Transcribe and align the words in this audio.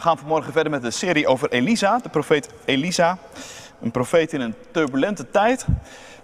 We 0.00 0.06
gaan 0.06 0.18
vanmorgen 0.18 0.52
verder 0.52 0.72
met 0.72 0.82
de 0.82 0.90
serie 0.90 1.26
over 1.26 1.50
Elisa, 1.50 1.98
de 1.98 2.08
profeet 2.08 2.48
Elisa. 2.64 3.18
Een 3.80 3.90
profeet 3.90 4.32
in 4.32 4.40
een 4.40 4.54
turbulente 4.70 5.30
tijd. 5.30 5.66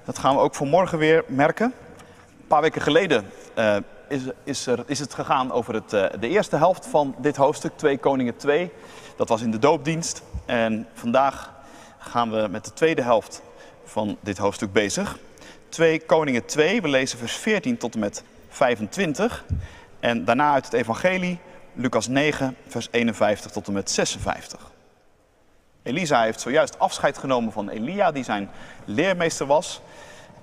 Dat 0.04 0.18
gaan 0.18 0.34
we 0.34 0.40
ook 0.40 0.54
vanmorgen 0.54 0.98
weer 0.98 1.24
merken. 1.26 1.74
Een 2.40 2.46
paar 2.46 2.60
weken 2.60 2.80
geleden 2.80 3.30
uh, 3.58 3.76
is, 4.08 4.22
is, 4.44 4.66
er, 4.66 4.84
is, 4.86 4.98
het 4.98 5.14
gegaan 5.14 5.52
over 5.52 5.74
het, 5.74 5.92
uh, 5.92 6.06
de 6.20 6.28
eerste 6.28 6.56
helft 6.56 6.86
van 6.86 7.14
dit 7.18 7.36
hoofdstuk, 7.36 7.72
2 7.76 7.98
Koningen 7.98 8.36
2. 8.36 8.70
Dat 9.16 9.28
was 9.28 9.42
in 9.42 9.50
de 9.50 9.58
doopdienst. 9.58 10.22
En 10.46 10.86
vandaag 10.94 11.52
gaan 11.98 12.30
we 12.30 12.48
met 12.50 12.64
de 12.64 12.72
tweede 12.72 13.02
helft 13.02 13.42
van 13.84 14.16
dit 14.20 14.38
hoofdstuk 14.38 14.72
bezig. 14.72 15.18
2 15.68 16.00
Koningen 16.00 16.46
2, 16.46 16.82
we 16.82 16.88
lezen 16.88 17.18
vers 17.18 17.36
14 17.36 17.76
tot 17.76 17.94
en 17.94 18.00
met 18.00 18.24
25. 18.48 19.44
En 20.00 20.24
daarna 20.24 20.52
uit 20.52 20.64
het 20.64 20.74
Evangelie, 20.74 21.38
Lucas 21.78 22.08
9, 22.08 22.56
vers 22.66 22.88
51 22.90 23.50
tot 23.50 23.66
en 23.66 23.72
met 23.72 23.90
56. 23.90 24.70
Elisa 25.82 26.22
heeft 26.22 26.40
zojuist 26.40 26.78
afscheid 26.78 27.18
genomen 27.18 27.52
van 27.52 27.68
Elia, 27.68 28.12
die 28.12 28.24
zijn 28.24 28.50
leermeester 28.84 29.46
was. 29.46 29.80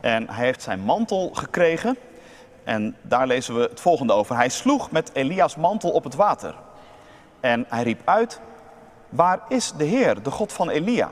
En 0.01 0.29
hij 0.29 0.45
heeft 0.45 0.61
zijn 0.61 0.79
mantel 0.79 1.29
gekregen. 1.33 1.97
En 2.63 2.95
daar 3.01 3.27
lezen 3.27 3.55
we 3.55 3.61
het 3.61 3.79
volgende 3.79 4.13
over. 4.13 4.35
Hij 4.35 4.49
sloeg 4.49 4.91
met 4.91 5.09
Elia's 5.13 5.55
mantel 5.55 5.91
op 5.91 6.03
het 6.03 6.15
water. 6.15 6.55
En 7.39 7.65
hij 7.69 7.83
riep 7.83 8.01
uit: 8.05 8.39
Waar 9.09 9.39
is 9.49 9.73
de 9.77 9.85
Heer, 9.85 10.23
de 10.23 10.31
God 10.31 10.53
van 10.53 10.69
Elia? 10.69 11.11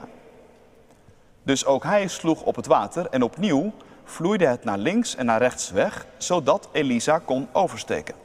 Dus 1.44 1.66
ook 1.66 1.84
hij 1.84 2.08
sloeg 2.08 2.42
op 2.42 2.56
het 2.56 2.66
water 2.66 3.08
en 3.10 3.24
opnieuw 3.24 3.72
vloeide 4.04 4.48
het 4.48 4.64
naar 4.64 4.78
links 4.78 5.16
en 5.16 5.26
naar 5.26 5.40
rechts 5.40 5.72
weg, 5.72 6.06
zodat 6.18 6.70
Elisa 6.72 7.20
kon 7.20 7.48
oversteken. 7.52 8.22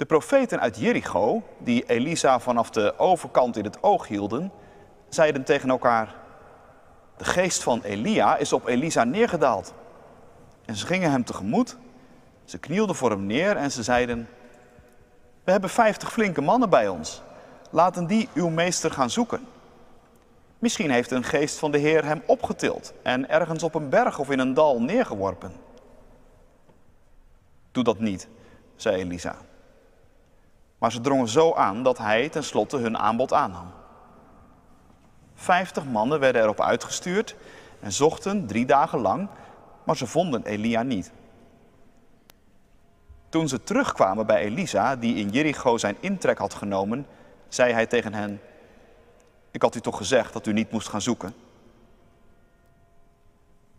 De 0.00 0.06
profeten 0.06 0.60
uit 0.60 0.78
Jericho, 0.78 1.42
die 1.58 1.84
Elisa 1.86 2.40
vanaf 2.40 2.70
de 2.70 2.98
overkant 2.98 3.56
in 3.56 3.64
het 3.64 3.82
oog 3.82 4.08
hielden, 4.08 4.52
zeiden 5.08 5.44
tegen 5.44 5.70
elkaar: 5.70 6.14
De 7.16 7.24
geest 7.24 7.62
van 7.62 7.82
Elia 7.82 8.36
is 8.36 8.52
op 8.52 8.66
Elisa 8.66 9.04
neergedaald. 9.04 9.74
En 10.64 10.76
ze 10.76 10.86
gingen 10.86 11.10
hem 11.10 11.24
tegemoet, 11.24 11.76
ze 12.44 12.58
knielden 12.58 12.96
voor 12.96 13.10
hem 13.10 13.26
neer 13.26 13.56
en 13.56 13.70
ze 13.70 13.82
zeiden: 13.82 14.28
We 15.44 15.50
hebben 15.50 15.70
vijftig 15.70 16.12
flinke 16.12 16.40
mannen 16.40 16.70
bij 16.70 16.88
ons. 16.88 17.22
Laten 17.70 18.06
die 18.06 18.28
uw 18.34 18.48
meester 18.48 18.90
gaan 18.90 19.10
zoeken. 19.10 19.46
Misschien 20.58 20.90
heeft 20.90 21.10
een 21.10 21.24
geest 21.24 21.58
van 21.58 21.70
de 21.70 21.78
Heer 21.78 22.04
hem 22.04 22.22
opgetild 22.26 22.92
en 23.02 23.28
ergens 23.28 23.62
op 23.62 23.74
een 23.74 23.88
berg 23.88 24.18
of 24.18 24.30
in 24.30 24.38
een 24.38 24.54
dal 24.54 24.82
neergeworpen. 24.82 25.52
Doe 27.72 27.84
dat 27.84 27.98
niet, 27.98 28.28
zei 28.76 28.96
Elisa. 28.96 29.36
Maar 30.80 30.92
ze 30.92 31.00
drongen 31.00 31.28
zo 31.28 31.54
aan 31.54 31.82
dat 31.82 31.98
hij 31.98 32.28
tenslotte 32.28 32.76
hun 32.76 32.98
aanbod 32.98 33.32
aannam. 33.32 33.70
Vijftig 35.34 35.84
mannen 35.84 36.20
werden 36.20 36.42
erop 36.42 36.60
uitgestuurd 36.60 37.36
en 37.80 37.92
zochten 37.92 38.46
drie 38.46 38.66
dagen 38.66 39.00
lang, 39.00 39.28
maar 39.84 39.96
ze 39.96 40.06
vonden 40.06 40.44
Elia 40.44 40.82
niet. 40.82 41.12
Toen 43.28 43.48
ze 43.48 43.62
terugkwamen 43.62 44.26
bij 44.26 44.42
Elisa, 44.42 44.96
die 44.96 45.14
in 45.14 45.28
Jericho 45.28 45.78
zijn 45.78 45.96
intrek 46.00 46.38
had 46.38 46.54
genomen, 46.54 47.06
zei 47.48 47.72
hij 47.72 47.86
tegen 47.86 48.14
hen: 48.14 48.40
Ik 49.50 49.62
had 49.62 49.74
u 49.74 49.80
toch 49.80 49.96
gezegd 49.96 50.32
dat 50.32 50.46
u 50.46 50.52
niet 50.52 50.70
moest 50.70 50.88
gaan 50.88 51.02
zoeken? 51.02 51.34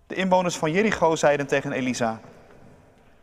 De 0.07 0.15
inwoners 0.15 0.57
van 0.57 0.71
Jericho 0.71 1.15
zeiden 1.15 1.47
tegen 1.47 1.71
Elisa: 1.71 2.19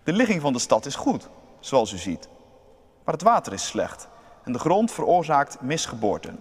De 0.03 0.13
ligging 0.13 0.41
van 0.41 0.53
de 0.53 0.59
stad 0.59 0.87
is 0.87 0.95
goed, 0.95 1.29
zoals 1.61 1.93
u 1.93 1.97
ziet. 1.97 2.29
Maar 3.09 3.17
het 3.17 3.27
water 3.27 3.53
is 3.53 3.67
slecht 3.67 4.09
en 4.45 4.53
de 4.53 4.59
grond 4.59 4.93
veroorzaakt 4.93 5.61
misgeboorten. 5.61 6.39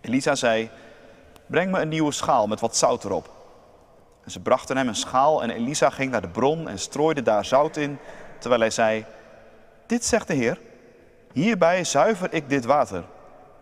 Elisa 0.00 0.34
zei: 0.34 0.70
Breng 1.46 1.70
me 1.70 1.80
een 1.80 1.88
nieuwe 1.88 2.12
schaal 2.12 2.46
met 2.46 2.60
wat 2.60 2.76
zout 2.76 3.04
erop. 3.04 3.30
En 4.24 4.30
ze 4.30 4.40
brachten 4.40 4.76
hem 4.76 4.88
een 4.88 4.94
schaal 4.94 5.42
en 5.42 5.50
Elisa 5.50 5.90
ging 5.90 6.10
naar 6.10 6.20
de 6.20 6.28
bron 6.28 6.68
en 6.68 6.78
strooide 6.78 7.22
daar 7.22 7.44
zout 7.44 7.76
in, 7.76 7.98
terwijl 8.38 8.60
hij 8.60 8.70
zei: 8.70 9.04
Dit 9.86 10.04
zegt 10.04 10.26
de 10.26 10.34
Heer: 10.34 10.60
Hierbij 11.32 11.84
zuiver 11.84 12.32
ik 12.32 12.48
dit 12.48 12.64
water. 12.64 13.04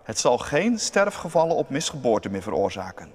Het 0.03 0.19
zal 0.19 0.39
geen 0.39 0.79
sterfgevallen 0.79 1.57
op 1.57 1.71
misgeboorte 1.71 2.29
meer 2.29 2.43
veroorzaken. 2.43 3.13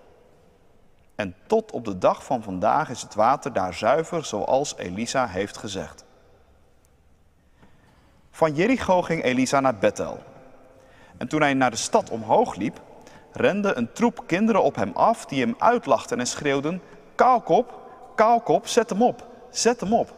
En 1.15 1.35
tot 1.47 1.71
op 1.71 1.85
de 1.85 1.97
dag 1.97 2.23
van 2.23 2.43
vandaag 2.43 2.89
is 2.89 3.01
het 3.01 3.15
water 3.15 3.53
daar 3.53 3.73
zuiver, 3.73 4.25
zoals 4.25 4.75
Elisa 4.77 5.27
heeft 5.27 5.57
gezegd. 5.57 6.03
Van 8.31 8.55
Jericho 8.55 9.01
ging 9.01 9.23
Elisa 9.23 9.59
naar 9.59 9.75
Bethel. 9.75 10.19
En 11.17 11.27
toen 11.27 11.41
hij 11.41 11.53
naar 11.53 11.71
de 11.71 11.77
stad 11.77 12.09
omhoog 12.09 12.55
liep, 12.55 12.81
rende 13.31 13.75
een 13.75 13.91
troep 13.91 14.23
kinderen 14.25 14.63
op 14.63 14.75
hem 14.75 14.91
af 14.93 15.25
die 15.25 15.41
hem 15.41 15.55
uitlachten 15.57 16.19
en 16.19 16.27
schreeuwden: 16.27 16.81
Kaalkop, 17.15 17.79
kaalkop, 18.15 18.67
zet 18.67 18.89
hem 18.89 19.01
op, 19.03 19.27
zet 19.49 19.79
hem 19.79 19.93
op. 19.93 20.15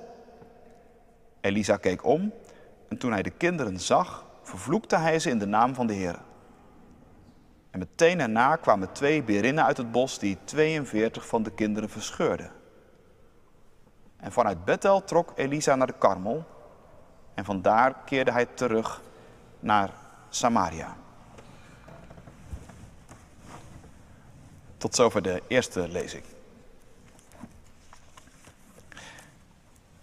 Elisa 1.42 1.78
keek 1.78 2.06
om 2.06 2.34
en 2.90 2.98
toen 2.98 3.12
hij 3.12 3.24
de 3.24 3.30
kinderen 3.30 3.80
zag, 3.80 4.26
vervloekte 4.42 4.98
hij 4.98 5.20
ze 5.20 5.30
in 5.30 5.40
de 5.40 5.46
naam 5.46 5.74
van 5.74 5.88
de 5.88 5.94
Heer. 5.94 6.20
En 7.72 7.80
meteen 7.80 8.18
daarna 8.18 8.56
kwamen 8.56 8.92
twee 8.92 9.24
berinnen 9.24 9.66
uit 9.66 9.78
het 9.78 9.92
bos 9.92 10.20
die 10.20 10.38
42 10.44 11.28
van 11.28 11.44
de 11.44 11.52
kinderen 11.52 11.90
verscheurden. 11.90 12.52
En 14.18 14.32
vanuit 14.32 14.66
Bethel 14.66 15.04
trok 15.04 15.32
Elisa 15.36 15.76
naar 15.76 15.88
de 15.88 15.98
Karmel 15.98 16.46
en 17.34 17.46
vandaar 17.46 17.96
keerde 18.06 18.32
hij 18.32 18.46
terug 18.46 19.02
naar 19.60 19.90
Samaria. 20.30 20.96
Tot 24.78 24.96
zover 24.96 25.22
de 25.22 25.44
eerste 25.48 25.88
lezing. 25.88 26.24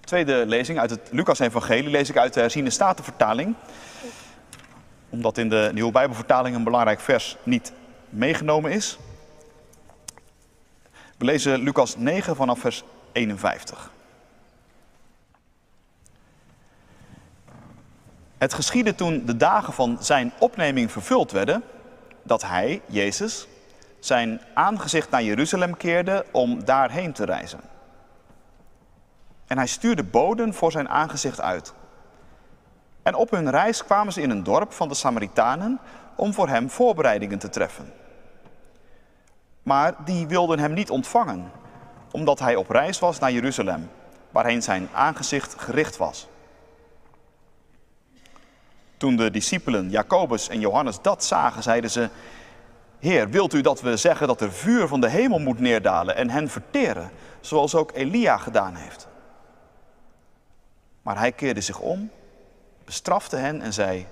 Tweede 0.01 0.47
lezing 0.47 0.79
uit 0.79 0.91
het 0.91 1.09
Lucas-evangelie 1.11 1.91
lees 1.91 2.09
ik 2.09 2.17
uit 2.17 2.35
de 2.35 2.41
herziene 2.41 2.71
statenvertaling. 2.71 3.55
Omdat 5.09 5.39
in 5.39 5.49
de 5.49 5.71
Nieuwe 5.75 5.93
Bijbelvertaling 5.93 6.57
een 6.57 6.65
belangrijk 6.65 7.01
vers 7.01 7.37
niet 7.43 7.73
meegenomen 8.09 8.71
is. 8.71 8.99
We 11.17 11.25
lezen 11.25 11.61
Lucas 11.61 11.97
9 11.97 12.37
vanaf 12.37 12.59
vers 12.59 12.85
51. 13.13 13.91
Het 18.41 18.55
geschiedde 18.55 18.95
toen 18.95 19.23
de 19.27 19.37
dagen 19.37 19.73
van 19.73 19.97
zijn 20.01 20.33
opneming 20.39 20.93
vervuld 20.93 21.31
werden, 21.31 21.63
dat 22.23 22.43
hij, 22.43 22.83
Jezus, 22.87 23.49
zijn 23.99 24.41
aangezicht 24.55 25.11
naar 25.11 25.23
Jeruzalem 25.23 25.77
keerde 25.77 26.25
om 26.31 26.65
daarheen 26.65 27.13
te 27.13 27.25
reizen. 27.25 27.61
En 29.47 29.57
hij 29.57 29.67
stuurde 29.67 30.05
boden 30.05 30.55
voor 30.55 30.73
zijn 30.73 30.89
aangezicht 30.89 31.41
uit. 31.41 31.75
En 33.03 33.15
op 33.15 33.31
hun 33.31 33.51
reis 33.51 33.85
kwamen 33.85 34.13
ze 34.13 34.23
in 34.23 34.31
een 34.31 34.43
dorp 34.43 34.73
van 34.73 34.89
de 34.89 34.95
Samaritanen 34.95 35.79
om 36.17 36.35
voor 36.35 36.49
hem 36.49 36.71
voorbereidingen 36.71 37.39
te 37.39 37.49
treffen. 37.49 37.93
Maar 39.63 39.95
die 40.05 40.27
wilden 40.27 40.59
hem 40.59 40.73
niet 40.73 40.91
ontvangen, 40.91 41.51
omdat 42.11 42.39
hij 42.39 42.57
op 42.57 42.71
reis 42.71 42.99
was 42.99 43.19
naar 43.19 43.33
Jeruzalem, 43.33 43.91
waarheen 44.31 44.63
zijn 44.63 44.89
aangezicht 44.93 45.55
gericht 45.59 45.97
was. 45.97 46.29
Toen 49.01 49.17
de 49.17 49.31
discipelen 49.31 49.91
Jacobus 49.91 50.49
en 50.49 50.61
Johannes 50.61 51.03
dat 51.03 51.25
zagen, 51.25 51.63
zeiden 51.63 51.91
ze: 51.91 52.09
Heer, 52.99 53.31
wilt 53.31 53.55
u 53.55 53.61
dat 53.61 53.81
we 53.81 53.97
zeggen 53.97 54.27
dat 54.27 54.41
er 54.41 54.53
vuur 54.53 54.89
van 54.89 55.01
de 55.01 55.09
hemel 55.09 55.39
moet 55.39 55.59
neerdalen 55.59 56.17
en 56.17 56.31
hen 56.31 56.49
verteren, 56.49 57.11
zoals 57.41 57.75
ook 57.75 57.93
Elia 57.95 58.37
gedaan 58.37 58.75
heeft? 58.75 59.09
Maar 61.03 61.19
hij 61.19 61.33
keerde 61.33 61.61
zich 61.61 61.79
om, 61.79 62.11
bestrafte 62.85 63.37
hen 63.37 63.61
en 63.61 63.73
zei: 63.73 64.07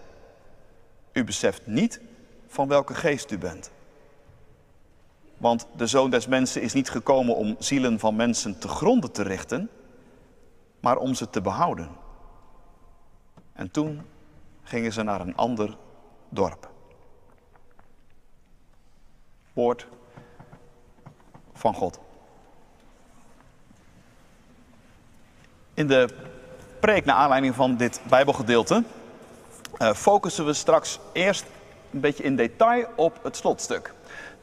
U 1.12 1.24
beseft 1.24 1.66
niet 1.66 2.00
van 2.46 2.68
welke 2.68 2.94
geest 2.94 3.30
u 3.30 3.38
bent. 3.38 3.70
Want 5.36 5.66
de 5.76 5.86
zoon 5.86 6.10
des 6.10 6.26
mensen 6.26 6.62
is 6.62 6.72
niet 6.72 6.90
gekomen 6.90 7.36
om 7.36 7.56
zielen 7.58 7.98
van 7.98 8.16
mensen 8.16 8.58
te 8.58 8.68
gronden 8.68 9.12
te 9.12 9.22
richten, 9.22 9.70
maar 10.80 10.96
om 10.96 11.14
ze 11.14 11.30
te 11.30 11.40
behouden. 11.40 11.90
En 13.52 13.70
toen 13.70 14.02
gingen 14.68 14.92
ze 14.92 15.02
naar 15.02 15.20
een 15.20 15.36
ander 15.36 15.76
dorp. 16.28 16.70
Woord 19.52 19.86
van 21.54 21.74
God. 21.74 22.00
In 25.74 25.86
de 25.86 26.08
preek 26.80 27.04
naar 27.04 27.16
aanleiding 27.16 27.54
van 27.54 27.76
dit 27.76 28.00
Bijbelgedeelte 28.08 28.84
uh, 29.78 29.92
focussen 29.92 30.46
we 30.46 30.52
straks 30.52 30.98
eerst 31.12 31.44
een 31.92 32.00
beetje 32.00 32.22
in 32.22 32.36
detail 32.36 32.86
op 32.96 33.18
het 33.22 33.36
slotstuk. 33.36 33.94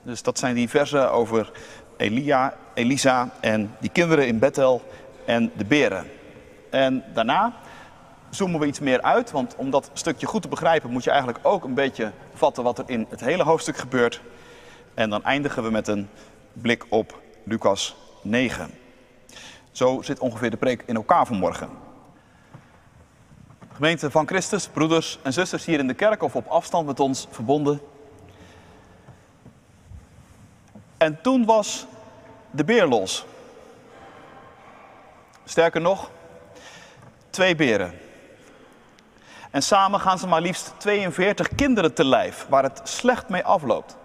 Dus 0.03 0.23
dat 0.23 0.39
zijn 0.39 0.55
die 0.55 0.69
versen 0.69 1.11
over 1.11 1.51
Elia, 1.97 2.53
Elisa 2.73 3.29
en 3.39 3.75
die 3.79 3.89
kinderen 3.89 4.27
in 4.27 4.39
Bethel 4.39 4.81
en 5.25 5.51
de 5.57 5.65
beren. 5.65 6.11
En 6.69 7.03
daarna 7.13 7.53
zoomen 8.35 8.59
we 8.59 8.65
iets 8.65 8.79
meer 8.79 9.01
uit, 9.01 9.31
want 9.31 9.55
om 9.55 9.69
dat 9.69 9.89
stukje 9.93 10.27
goed 10.27 10.41
te 10.41 10.47
begrijpen 10.47 10.91
moet 10.91 11.03
je 11.03 11.09
eigenlijk 11.09 11.39
ook 11.41 11.63
een 11.63 11.73
beetje 11.73 12.11
vatten 12.33 12.63
wat 12.63 12.79
er 12.79 12.83
in 12.87 13.05
het 13.09 13.19
hele 13.19 13.43
hoofdstuk 13.43 13.77
gebeurt. 13.77 14.21
En 14.93 15.09
dan 15.09 15.23
eindigen 15.23 15.63
we 15.63 15.69
met 15.69 15.87
een 15.87 16.09
blik 16.53 16.85
op 16.89 17.21
Lucas 17.43 17.95
9. 18.21 18.71
Zo 19.71 20.01
zit 20.01 20.19
ongeveer 20.19 20.49
de 20.49 20.57
preek 20.57 20.83
in 20.85 20.95
elkaar 20.95 21.25
vanmorgen. 21.25 21.69
Gemeente 23.73 24.11
van 24.11 24.27
Christus, 24.27 24.67
broeders 24.67 25.19
en 25.21 25.33
zusters 25.33 25.65
hier 25.65 25.79
in 25.79 25.87
de 25.87 25.93
kerk 25.93 26.23
of 26.23 26.35
op 26.35 26.47
afstand 26.47 26.85
met 26.85 26.99
ons 26.99 27.27
verbonden. 27.31 27.81
En 30.97 31.21
toen 31.21 31.45
was 31.45 31.85
de 32.51 32.63
beer 32.63 32.87
los. 32.87 33.25
Sterker 35.43 35.81
nog, 35.81 36.11
twee 37.29 37.55
beren. 37.55 38.04
En 39.55 39.61
samen 39.61 39.99
gaan 39.99 40.17
ze 40.17 40.27
maar 40.27 40.41
liefst 40.41 40.73
42 40.77 41.55
kinderen 41.55 41.93
te 41.93 42.05
lijf, 42.05 42.45
waar 42.49 42.63
het 42.63 42.81
slecht 42.83 43.29
mee 43.29 43.43
afloopt. 43.43 43.97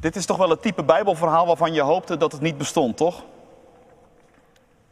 Dit 0.00 0.16
is 0.16 0.26
toch 0.26 0.36
wel 0.36 0.50
het 0.50 0.62
type 0.62 0.84
Bijbelverhaal 0.84 1.46
waarvan 1.46 1.72
je 1.72 1.80
hoopte 1.80 2.16
dat 2.16 2.32
het 2.32 2.40
niet 2.40 2.58
bestond, 2.58 2.96
toch? 2.96 3.22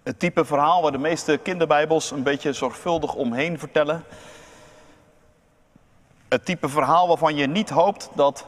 Het 0.03 0.19
type 0.19 0.45
verhaal 0.45 0.83
waar 0.83 0.93
de 0.93 0.99
meeste 0.99 1.37
kinderbijbels 1.37 2.11
een 2.11 2.23
beetje 2.23 2.53
zorgvuldig 2.53 3.15
omheen 3.15 3.59
vertellen. 3.59 4.05
Het 6.29 6.45
type 6.45 6.69
verhaal 6.69 7.09
waarvan 7.09 7.37
je 7.37 7.47
niet 7.47 7.71
hoopt 7.71 8.09
dat 8.15 8.47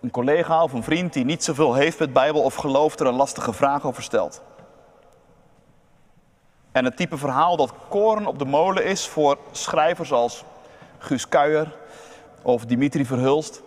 een 0.00 0.10
collega 0.10 0.62
of 0.62 0.72
een 0.72 0.82
vriend 0.82 1.12
die 1.12 1.24
niet 1.24 1.44
zoveel 1.44 1.74
heeft 1.74 1.98
met 1.98 2.12
Bijbel 2.12 2.42
of 2.42 2.54
geloof 2.54 2.98
er 2.98 3.06
een 3.06 3.14
lastige 3.14 3.52
vraag 3.52 3.84
over 3.84 4.02
stelt. 4.02 4.42
En 6.72 6.84
het 6.84 6.96
type 6.96 7.16
verhaal 7.16 7.56
dat 7.56 7.72
koren 7.88 8.26
op 8.26 8.38
de 8.38 8.44
molen 8.44 8.84
is 8.84 9.08
voor 9.08 9.38
schrijvers 9.50 10.12
als 10.12 10.44
Guus 10.98 11.28
Kuijer 11.28 11.76
of 12.42 12.64
Dimitri 12.64 13.06
Verhulst. 13.06 13.62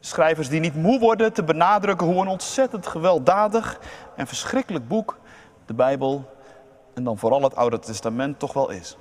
Schrijvers 0.00 0.48
die 0.48 0.60
niet 0.60 0.74
moe 0.74 0.98
worden 0.98 1.32
te 1.32 1.44
benadrukken 1.44 2.06
hoe 2.06 2.20
een 2.20 2.28
ontzettend 2.28 2.86
gewelddadig 2.86 3.80
en 4.16 4.26
verschrikkelijk 4.26 4.88
boek 4.88 5.18
de 5.66 5.74
Bijbel 5.74 6.30
en 6.94 7.04
dan 7.04 7.18
vooral 7.18 7.42
het 7.42 7.56
Oude 7.56 7.78
Testament 7.78 8.38
toch 8.38 8.52
wel 8.52 8.70
is. 8.70 8.96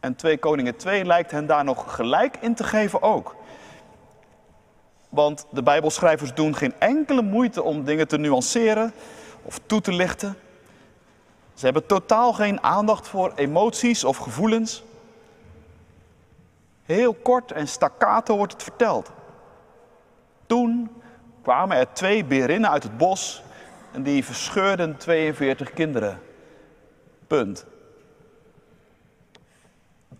En 0.00 0.14
2 0.14 0.38
Koningen 0.38 0.76
2 0.76 1.04
lijkt 1.04 1.30
hen 1.30 1.46
daar 1.46 1.64
nog 1.64 1.94
gelijk 1.94 2.36
in 2.40 2.54
te 2.54 2.64
geven 2.64 3.02
ook. 3.02 3.36
Want 5.10 5.46
de 5.50 5.62
Bijbelschrijvers 5.62 6.34
doen 6.34 6.56
geen 6.56 6.74
enkele 6.78 7.22
moeite 7.22 7.62
om 7.62 7.84
dingen 7.84 8.08
te 8.08 8.18
nuanceren 8.18 8.92
of 9.42 9.60
toe 9.66 9.80
te 9.80 9.92
lichten. 9.92 10.36
Ze 11.54 11.64
hebben 11.64 11.86
totaal 11.86 12.32
geen 12.32 12.62
aandacht 12.62 13.08
voor 13.08 13.32
emoties 13.34 14.04
of 14.04 14.16
gevoelens. 14.16 14.82
Heel 16.82 17.14
kort 17.14 17.52
en 17.52 17.68
staccato 17.68 18.36
wordt 18.36 18.52
het 18.52 18.62
verteld. 18.62 19.10
Toen 20.46 20.90
kwamen 21.42 21.76
er 21.76 21.92
twee 21.92 22.24
berinnen 22.24 22.70
uit 22.70 22.82
het 22.82 22.96
bos 22.96 23.42
en 23.92 24.02
die 24.02 24.24
verscheurden 24.24 24.96
42 24.96 25.72
kinderen. 25.72 26.20
Punt. 27.26 27.66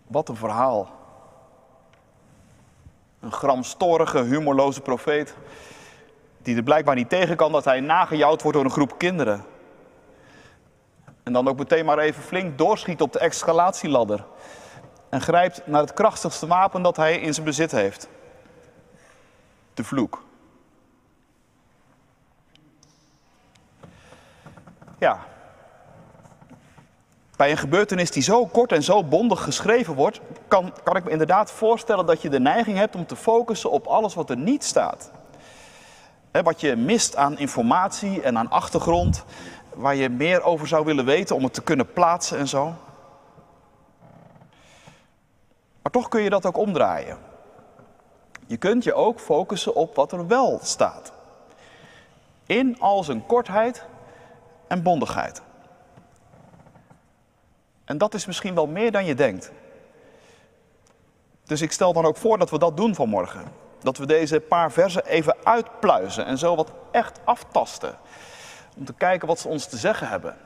Wat 0.07 0.29
een 0.29 0.37
verhaal. 0.37 1.00
Een 3.21 3.33
gramstorige, 3.33 4.23
humorloze 4.23 4.81
profeet. 4.81 5.35
Die 6.43 6.57
er 6.57 6.63
blijkbaar 6.63 6.95
niet 6.95 7.09
tegen 7.09 7.37
kan 7.37 7.53
dat 7.53 7.65
hij 7.65 7.81
nagejouwd 7.81 8.43
wordt 8.43 8.57
door 8.57 8.67
een 8.67 8.73
groep 8.73 8.99
kinderen. 8.99 9.45
En 11.23 11.33
dan 11.33 11.49
ook 11.49 11.59
meteen 11.59 11.85
maar 11.85 11.99
even 11.99 12.23
flink 12.23 12.59
doorschiet 12.59 13.01
op 13.01 13.13
de 13.13 13.19
escalatieladder. 13.19 14.25
En 15.09 15.21
grijpt 15.21 15.67
naar 15.67 15.81
het 15.81 15.93
krachtigste 15.93 16.47
wapen 16.47 16.83
dat 16.83 16.97
hij 16.97 17.19
in 17.19 17.35
zijn 17.35 17.47
bezit 17.47 17.71
heeft. 17.71 18.09
De 19.75 19.85
vloek. 19.85 20.25
Ja. 24.99 25.30
Bij 27.41 27.51
een 27.51 27.57
gebeurtenis 27.57 28.11
die 28.11 28.23
zo 28.23 28.47
kort 28.47 28.73
en 28.73 28.83
zo 28.83 29.05
bondig 29.05 29.43
geschreven 29.43 29.95
wordt, 29.95 30.21
kan, 30.49 30.73
kan 30.83 30.97
ik 30.97 31.05
me 31.05 31.11
inderdaad 31.11 31.51
voorstellen 31.51 32.07
dat 32.07 32.23
je 32.23 32.29
de 32.29 32.41
neiging 32.41 32.77
hebt 32.77 32.97
om 32.97 33.07
te 33.07 33.17
focussen 33.17 33.71
op 33.71 33.87
alles 33.87 34.15
wat 34.15 34.31
er 34.31 34.37
niet 34.37 34.65
staat. 34.65 35.11
wat 36.31 36.61
je 36.61 36.77
mist 36.77 37.17
aan 37.17 37.39
informatie 37.39 38.23
en 38.23 38.39
aan 38.39 38.51
achtergrond, 38.51 39.25
waar 39.75 39.95
je 39.95 40.09
meer 40.09 40.43
over 40.43 40.67
zou 40.67 40.85
willen 40.85 41.05
weten 41.05 41.37
om 41.37 41.43
het 41.43 41.55
te 41.55 41.63
kunnen 41.63 41.93
plaatsen 41.93 42.39
en 42.39 42.49
zo. 42.49 42.75
Maar 45.83 45.93
toch 45.93 46.09
kun 46.09 46.23
je 46.23 46.31
dat 46.31 46.47
ook 46.47 46.59
omdraaien. 46.59 47.19
Je 48.47 48.57
kunt 48.57 48.85
je 48.85 48.95
ook 48.95 49.21
focussen 49.21 49.75
op 49.75 49.95
wat 49.95 50.13
er 50.13 50.27
wel 50.27 50.59
staat. 50.63 51.13
In 52.47 52.81
al 52.81 53.05
zijn 53.05 53.27
kortheid 53.27 53.85
en 54.69 54.83
bondigheid. 54.83 55.43
En 57.91 57.99
dat 57.99 58.15
is 58.15 58.27
misschien 58.27 58.55
wel 58.55 58.67
meer 58.67 58.93
dan 58.93 59.05
je 59.05 59.15
denkt. 59.15 59.53
Dus 61.45 61.61
ik 61.61 61.73
stel 61.73 61.93
dan 61.93 62.05
ook 62.05 62.17
voor 62.17 62.39
dat 62.39 62.51
we 62.51 62.59
dat 62.59 62.77
doen 62.77 62.95
vanmorgen. 62.95 63.53
Dat 63.81 63.99
we 63.99 64.07
deze 64.07 64.41
paar 64.41 64.73
versen 64.73 65.07
even 65.07 65.37
uitpluizen 65.45 66.27
en 66.27 66.39
zo 66.39 66.57
wat 66.57 66.73
echt 66.91 67.21
aftasten. 67.25 67.99
Om 68.77 68.85
te 68.85 68.93
kijken 68.93 69.29
wat 69.29 69.41
ze 69.41 69.49
ons 69.49 69.67
te 69.67 69.77
zeggen 69.77 70.09
hebben. 70.09 70.37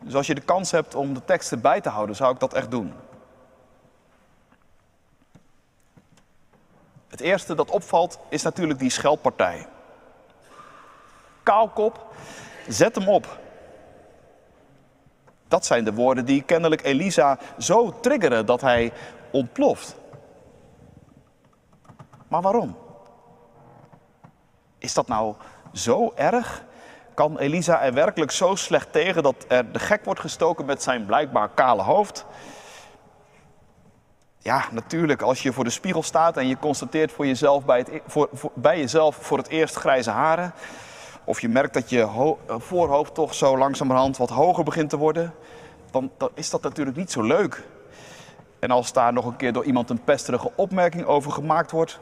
Dus 0.00 0.14
als 0.14 0.26
je 0.26 0.34
de 0.34 0.40
kans 0.40 0.70
hebt 0.70 0.94
om 0.94 1.14
de 1.14 1.24
teksten 1.24 1.60
bij 1.60 1.80
te 1.80 1.88
houden, 1.88 2.16
zou 2.16 2.34
ik 2.34 2.40
dat 2.40 2.54
echt 2.54 2.70
doen. 2.70 2.92
Het 7.08 7.20
eerste 7.20 7.54
dat 7.54 7.70
opvalt 7.70 8.18
is 8.28 8.42
natuurlijk 8.42 8.78
die 8.78 8.90
scheldpartij. 8.90 9.66
Kaalkop, 11.42 12.06
zet 12.68 12.94
hem 12.94 13.08
op. 13.08 13.40
Dat 15.52 15.66
zijn 15.66 15.84
de 15.84 15.92
woorden 15.92 16.24
die 16.24 16.42
kennelijk 16.42 16.82
Elisa 16.82 17.38
zo 17.58 18.00
triggeren 18.00 18.46
dat 18.46 18.60
hij 18.60 18.92
ontploft. 19.30 19.96
Maar 22.28 22.42
waarom? 22.42 22.76
Is 24.78 24.94
dat 24.94 25.08
nou 25.08 25.34
zo 25.72 26.12
erg? 26.14 26.64
Kan 27.14 27.38
Elisa 27.38 27.82
er 27.82 27.92
werkelijk 27.92 28.30
zo 28.30 28.54
slecht 28.54 28.92
tegen 28.92 29.22
dat 29.22 29.44
er 29.48 29.72
de 29.72 29.78
gek 29.78 30.04
wordt 30.04 30.20
gestoken 30.20 30.64
met 30.64 30.82
zijn 30.82 31.06
blijkbaar 31.06 31.48
kale 31.48 31.82
hoofd? 31.82 32.26
Ja, 34.38 34.64
natuurlijk, 34.70 35.22
als 35.22 35.42
je 35.42 35.52
voor 35.52 35.64
de 35.64 35.70
spiegel 35.70 36.02
staat 36.02 36.36
en 36.36 36.48
je 36.48 36.58
constateert 36.58 37.12
voor 37.12 37.26
jezelf 37.26 37.64
bij, 37.64 37.78
het, 37.78 37.88
e- 37.88 38.00
voor, 38.06 38.28
bij 38.54 38.78
jezelf 38.78 39.16
voor 39.16 39.38
het 39.38 39.48
eerst 39.48 39.74
grijze 39.74 40.10
haren, 40.10 40.54
of 41.24 41.40
je 41.40 41.48
merkt 41.48 41.74
dat 41.74 41.90
je 41.90 42.00
eh, 42.00 42.54
voorhoofd 42.58 43.14
toch 43.14 43.34
zo 43.34 43.58
langzamerhand 43.58 44.16
wat 44.16 44.30
hoger 44.30 44.64
begint 44.64 44.90
te 44.90 44.96
worden, 44.96 45.34
dan, 45.90 46.10
dan 46.16 46.30
is 46.34 46.50
dat 46.50 46.62
natuurlijk 46.62 46.96
niet 46.96 47.10
zo 47.10 47.22
leuk. 47.22 47.64
En 48.58 48.70
als 48.70 48.92
daar 48.92 49.12
nog 49.12 49.24
een 49.24 49.36
keer 49.36 49.52
door 49.52 49.64
iemand 49.64 49.90
een 49.90 50.04
pesterige 50.04 50.50
opmerking 50.54 51.04
over 51.04 51.32
gemaakt 51.32 51.70
wordt, 51.70 52.00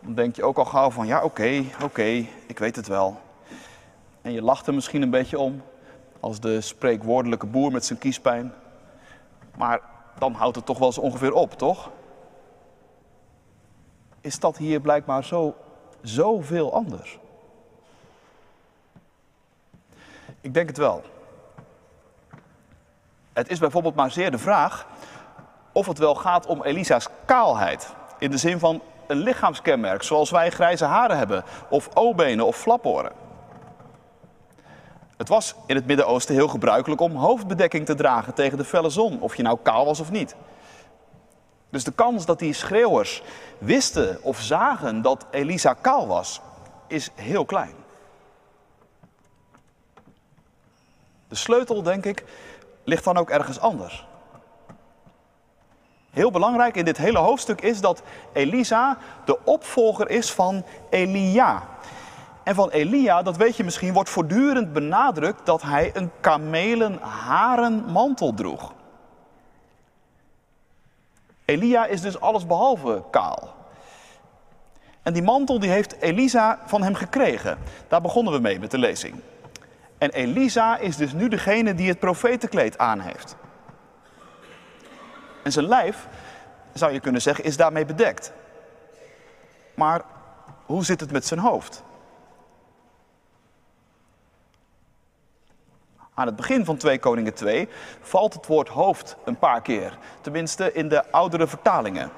dan 0.00 0.14
denk 0.14 0.36
je 0.36 0.44
ook 0.44 0.58
al 0.58 0.64
gauw 0.64 0.90
van 0.90 1.06
ja, 1.06 1.22
oké, 1.22 1.64
oké, 1.82 2.26
ik 2.46 2.58
weet 2.58 2.76
het 2.76 2.86
wel. 2.86 3.20
En 4.22 4.32
je 4.32 4.42
lacht 4.42 4.66
er 4.66 4.74
misschien 4.74 5.02
een 5.02 5.10
beetje 5.10 5.38
om, 5.38 5.62
als 6.20 6.40
de 6.40 6.60
spreekwoordelijke 6.60 7.46
boer 7.46 7.72
met 7.72 7.84
zijn 7.84 7.98
kiespijn. 7.98 8.52
Maar 9.56 9.80
dan 10.18 10.32
houdt 10.32 10.56
het 10.56 10.66
toch 10.66 10.78
wel 10.78 10.86
eens 10.86 10.98
ongeveer 10.98 11.32
op, 11.32 11.52
toch? 11.52 11.90
Is 14.20 14.38
dat 14.38 14.56
hier 14.56 14.80
blijkbaar 14.80 15.24
zo, 15.24 15.54
zoveel 16.00 16.74
anders? 16.74 17.18
Ik 20.42 20.54
denk 20.54 20.68
het 20.68 20.76
wel. 20.76 21.02
Het 23.32 23.48
is 23.48 23.58
bijvoorbeeld 23.58 23.94
maar 23.94 24.10
zeer 24.10 24.30
de 24.30 24.38
vraag 24.38 24.86
of 25.72 25.86
het 25.86 25.98
wel 25.98 26.14
gaat 26.14 26.46
om 26.46 26.62
Elisa's 26.62 27.08
kaalheid. 27.24 27.94
In 28.18 28.30
de 28.30 28.36
zin 28.36 28.58
van 28.58 28.82
een 29.06 29.16
lichaamskenmerk, 29.16 30.02
zoals 30.02 30.30
wij 30.30 30.50
grijze 30.50 30.84
haren 30.84 31.18
hebben, 31.18 31.44
of 31.68 31.88
o-benen 31.94 32.46
of 32.46 32.56
flaporen. 32.56 33.12
Het 35.16 35.28
was 35.28 35.54
in 35.66 35.74
het 35.74 35.86
Midden-Oosten 35.86 36.34
heel 36.34 36.48
gebruikelijk 36.48 37.00
om 37.00 37.16
hoofdbedekking 37.16 37.86
te 37.86 37.94
dragen 37.94 38.34
tegen 38.34 38.58
de 38.58 38.64
felle 38.64 38.90
zon, 38.90 39.20
of 39.20 39.36
je 39.36 39.42
nou 39.42 39.58
kaal 39.62 39.84
was 39.84 40.00
of 40.00 40.10
niet. 40.10 40.36
Dus 41.70 41.84
de 41.84 41.92
kans 41.92 42.26
dat 42.26 42.38
die 42.38 42.52
schreeuwers 42.52 43.22
wisten 43.58 44.18
of 44.22 44.40
zagen 44.40 45.02
dat 45.02 45.26
Elisa 45.30 45.74
kaal 45.74 46.06
was, 46.06 46.40
is 46.86 47.10
heel 47.14 47.44
klein. 47.44 47.81
De 51.32 51.38
sleutel, 51.38 51.82
denk 51.82 52.04
ik, 52.04 52.24
ligt 52.84 53.04
dan 53.04 53.16
ook 53.16 53.30
ergens 53.30 53.60
anders. 53.60 54.06
Heel 56.10 56.30
belangrijk 56.30 56.76
in 56.76 56.84
dit 56.84 56.96
hele 56.96 57.18
hoofdstuk 57.18 57.60
is 57.60 57.80
dat 57.80 58.02
Elisa 58.32 58.98
de 59.24 59.44
opvolger 59.44 60.10
is 60.10 60.32
van 60.32 60.64
Elia. 60.90 61.62
En 62.44 62.54
van 62.54 62.70
Elia, 62.70 63.22
dat 63.22 63.36
weet 63.36 63.56
je 63.56 63.64
misschien, 63.64 63.92
wordt 63.92 64.10
voortdurend 64.10 64.72
benadrukt 64.72 65.46
dat 65.46 65.62
hij 65.62 65.90
een 65.94 66.10
kamelenharen 66.20 67.84
mantel 67.84 68.34
droeg. 68.34 68.72
Elia 71.44 71.86
is 71.86 72.00
dus 72.00 72.20
allesbehalve 72.20 73.02
kaal. 73.10 73.54
En 75.02 75.12
die 75.12 75.22
mantel 75.22 75.58
die 75.58 75.70
heeft 75.70 76.00
Elisa 76.00 76.58
van 76.66 76.82
hem 76.82 76.94
gekregen. 76.94 77.58
Daar 77.88 78.00
begonnen 78.00 78.32
we 78.32 78.38
mee 78.38 78.58
met 78.58 78.70
de 78.70 78.78
lezing. 78.78 79.14
En 80.02 80.10
Elisa 80.10 80.78
is 80.78 80.96
dus 80.96 81.12
nu 81.12 81.28
degene 81.28 81.74
die 81.74 81.88
het 81.88 81.98
profetenkleed 81.98 82.78
aan 82.78 83.00
heeft. 83.00 83.36
En 85.42 85.52
zijn 85.52 85.66
lijf, 85.66 86.08
zou 86.72 86.92
je 86.92 87.00
kunnen 87.00 87.22
zeggen, 87.22 87.44
is 87.44 87.56
daarmee 87.56 87.84
bedekt. 87.84 88.32
Maar 89.74 90.02
hoe 90.66 90.84
zit 90.84 91.00
het 91.00 91.10
met 91.10 91.26
zijn 91.26 91.40
hoofd? 91.40 91.82
Aan 96.14 96.26
het 96.26 96.36
begin 96.36 96.64
van 96.64 96.76
2 96.76 96.98
Koningen 96.98 97.34
2 97.34 97.68
valt 98.00 98.34
het 98.34 98.46
woord 98.46 98.68
hoofd 98.68 99.16
een 99.24 99.38
paar 99.38 99.62
keer. 99.62 99.98
Tenminste 100.20 100.72
in 100.72 100.88
de 100.88 101.10
oudere 101.10 101.46
vertalingen. 101.46 102.10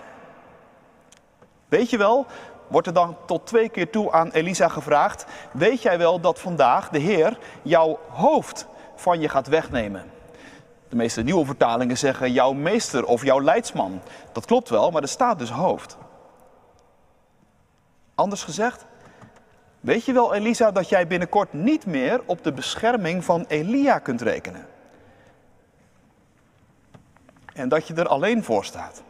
Weet 1.68 1.90
je 1.90 1.98
wel, 1.98 2.26
wordt 2.74 2.88
er 2.88 2.94
dan 2.94 3.16
tot 3.26 3.46
twee 3.46 3.68
keer 3.68 3.90
toe 3.90 4.12
aan 4.12 4.30
Elisa 4.30 4.68
gevraagd: 4.68 5.26
Weet 5.52 5.82
jij 5.82 5.98
wel 5.98 6.20
dat 6.20 6.40
vandaag 6.40 6.88
de 6.88 6.98
Heer 6.98 7.38
jouw 7.62 7.98
hoofd 8.08 8.66
van 8.94 9.20
je 9.20 9.28
gaat 9.28 9.46
wegnemen? 9.46 10.10
De 10.88 10.96
meeste 10.96 11.22
nieuwe 11.22 11.44
vertalingen 11.44 11.98
zeggen 11.98 12.32
jouw 12.32 12.52
meester 12.52 13.04
of 13.04 13.24
jouw 13.24 13.40
leidsman. 13.42 14.00
Dat 14.32 14.46
klopt 14.46 14.68
wel, 14.68 14.90
maar 14.90 15.02
er 15.02 15.08
staat 15.08 15.38
dus 15.38 15.50
hoofd. 15.50 15.96
Anders 18.14 18.42
gezegd, 18.42 18.84
weet 19.80 20.04
je 20.04 20.12
wel 20.12 20.34
Elisa 20.34 20.70
dat 20.70 20.88
jij 20.88 21.06
binnenkort 21.06 21.52
niet 21.52 21.86
meer 21.86 22.20
op 22.26 22.44
de 22.44 22.52
bescherming 22.52 23.24
van 23.24 23.44
Elia 23.48 23.98
kunt 23.98 24.22
rekenen? 24.22 24.66
En 27.52 27.68
dat 27.68 27.86
je 27.86 27.94
er 27.94 28.08
alleen 28.08 28.44
voor 28.44 28.64
staat. 28.64 29.02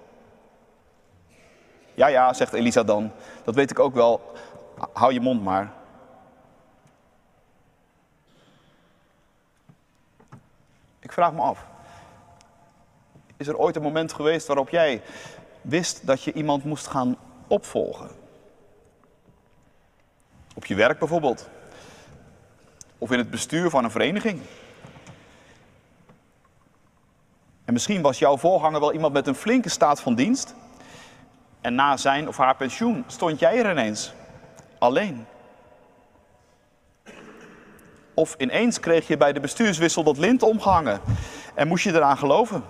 Ja, 1.95 2.07
ja, 2.07 2.33
zegt 2.33 2.53
Elisa 2.53 2.83
dan, 2.83 3.13
dat 3.45 3.55
weet 3.55 3.71
ik 3.71 3.79
ook 3.79 3.95
wel. 3.95 4.33
Hou 4.93 5.13
je 5.13 5.21
mond 5.21 5.43
maar. 5.43 5.73
Ik 11.01 11.13
vraag 11.13 11.33
me 11.33 11.41
af. 11.41 11.67
Is 13.37 13.47
er 13.47 13.59
ooit 13.59 13.77
een 13.77 13.83
moment 13.83 14.13
geweest 14.13 14.47
waarop 14.47 14.69
jij 14.69 15.03
wist 15.61 16.07
dat 16.07 16.23
je 16.23 16.33
iemand 16.33 16.65
moest 16.65 16.87
gaan 16.87 17.17
opvolgen? 17.47 18.11
Op 20.55 20.65
je 20.65 20.75
werk 20.75 20.99
bijvoorbeeld. 20.99 21.49
Of 22.99 23.11
in 23.11 23.19
het 23.19 23.31
bestuur 23.31 23.71
van 23.71 23.85
een 23.85 23.91
vereniging. 23.91 24.41
En 27.65 27.73
misschien 27.73 28.03
was 28.03 28.19
jouw 28.19 28.37
voorganger 28.37 28.81
wel 28.81 28.93
iemand 28.93 29.13
met 29.13 29.27
een 29.27 29.35
flinke 29.35 29.69
staat 29.69 30.01
van 30.01 30.15
dienst. 30.15 30.55
En 31.65 31.75
na 31.75 31.97
zijn 31.97 32.29
of 32.29 32.37
haar 32.37 32.57
pensioen 32.57 33.05
stond 33.07 33.39
jij 33.39 33.59
er 33.59 33.71
ineens. 33.71 34.13
Alleen. 34.79 35.27
Of 38.15 38.35
ineens 38.39 38.81
kreeg 38.81 39.07
je 39.07 39.17
bij 39.17 39.33
de 39.33 39.41
bestuurswissel 39.41 40.03
dat 40.03 40.19
lint 40.19 40.43
omgehangen 40.43 41.01
en 41.55 41.69
moest 41.69 41.85
je 41.85 41.93
eraan 41.93 42.17
geloven. 42.17 42.65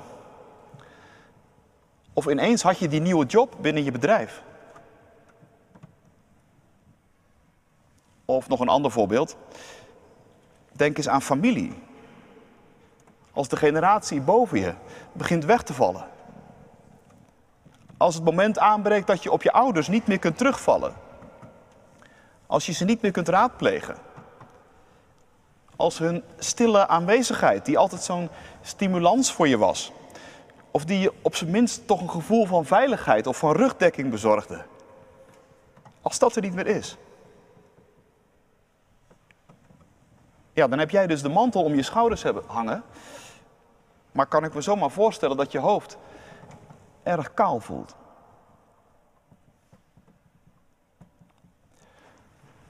Of 2.12 2.26
ineens 2.26 2.62
had 2.62 2.78
je 2.78 2.88
die 2.88 3.00
nieuwe 3.00 3.26
job 3.26 3.56
binnen 3.60 3.84
je 3.84 3.90
bedrijf. 3.90 4.42
Of 8.24 8.48
nog 8.48 8.60
een 8.60 8.68
ander 8.68 8.90
voorbeeld. 8.90 9.36
Denk 10.72 10.96
eens 10.96 11.08
aan 11.08 11.22
familie. 11.22 11.72
Als 13.32 13.48
de 13.48 13.56
generatie 13.56 14.20
boven 14.20 14.58
je 14.58 14.74
begint 15.12 15.44
weg 15.44 15.62
te 15.62 15.72
vallen. 15.72 16.12
Als 17.96 18.14
het 18.14 18.24
moment 18.24 18.58
aanbreekt 18.58 19.06
dat 19.06 19.22
je 19.22 19.32
op 19.32 19.42
je 19.42 19.52
ouders 19.52 19.88
niet 19.88 20.06
meer 20.06 20.18
kunt 20.18 20.38
terugvallen. 20.38 20.94
Als 22.46 22.66
je 22.66 22.72
ze 22.72 22.84
niet 22.84 23.02
meer 23.02 23.10
kunt 23.10 23.28
raadplegen. 23.28 23.96
Als 25.76 25.98
hun 25.98 26.22
stille 26.38 26.88
aanwezigheid, 26.88 27.64
die 27.64 27.78
altijd 27.78 28.02
zo'n 28.02 28.28
stimulans 28.62 29.32
voor 29.32 29.48
je 29.48 29.58
was. 29.58 29.92
Of 30.70 30.84
die 30.84 30.98
je 30.98 31.12
op 31.22 31.36
zijn 31.36 31.50
minst 31.50 31.86
toch 31.86 32.00
een 32.00 32.10
gevoel 32.10 32.46
van 32.46 32.64
veiligheid 32.64 33.26
of 33.26 33.36
van 33.36 33.56
rugdekking 33.56 34.10
bezorgde. 34.10 34.64
Als 36.02 36.18
dat 36.18 36.36
er 36.36 36.42
niet 36.42 36.54
meer 36.54 36.66
is. 36.66 36.96
Ja, 40.52 40.68
dan 40.68 40.78
heb 40.78 40.90
jij 40.90 41.06
dus 41.06 41.22
de 41.22 41.28
mantel 41.28 41.64
om 41.64 41.74
je 41.74 41.82
schouders 41.82 42.24
hangen. 42.46 42.82
Maar 44.12 44.26
kan 44.26 44.44
ik 44.44 44.54
me 44.54 44.60
zomaar 44.60 44.90
voorstellen 44.90 45.36
dat 45.36 45.52
je 45.52 45.58
hoofd 45.58 45.98
erg 47.04 47.34
kaal 47.34 47.61
voelt. 47.61 47.94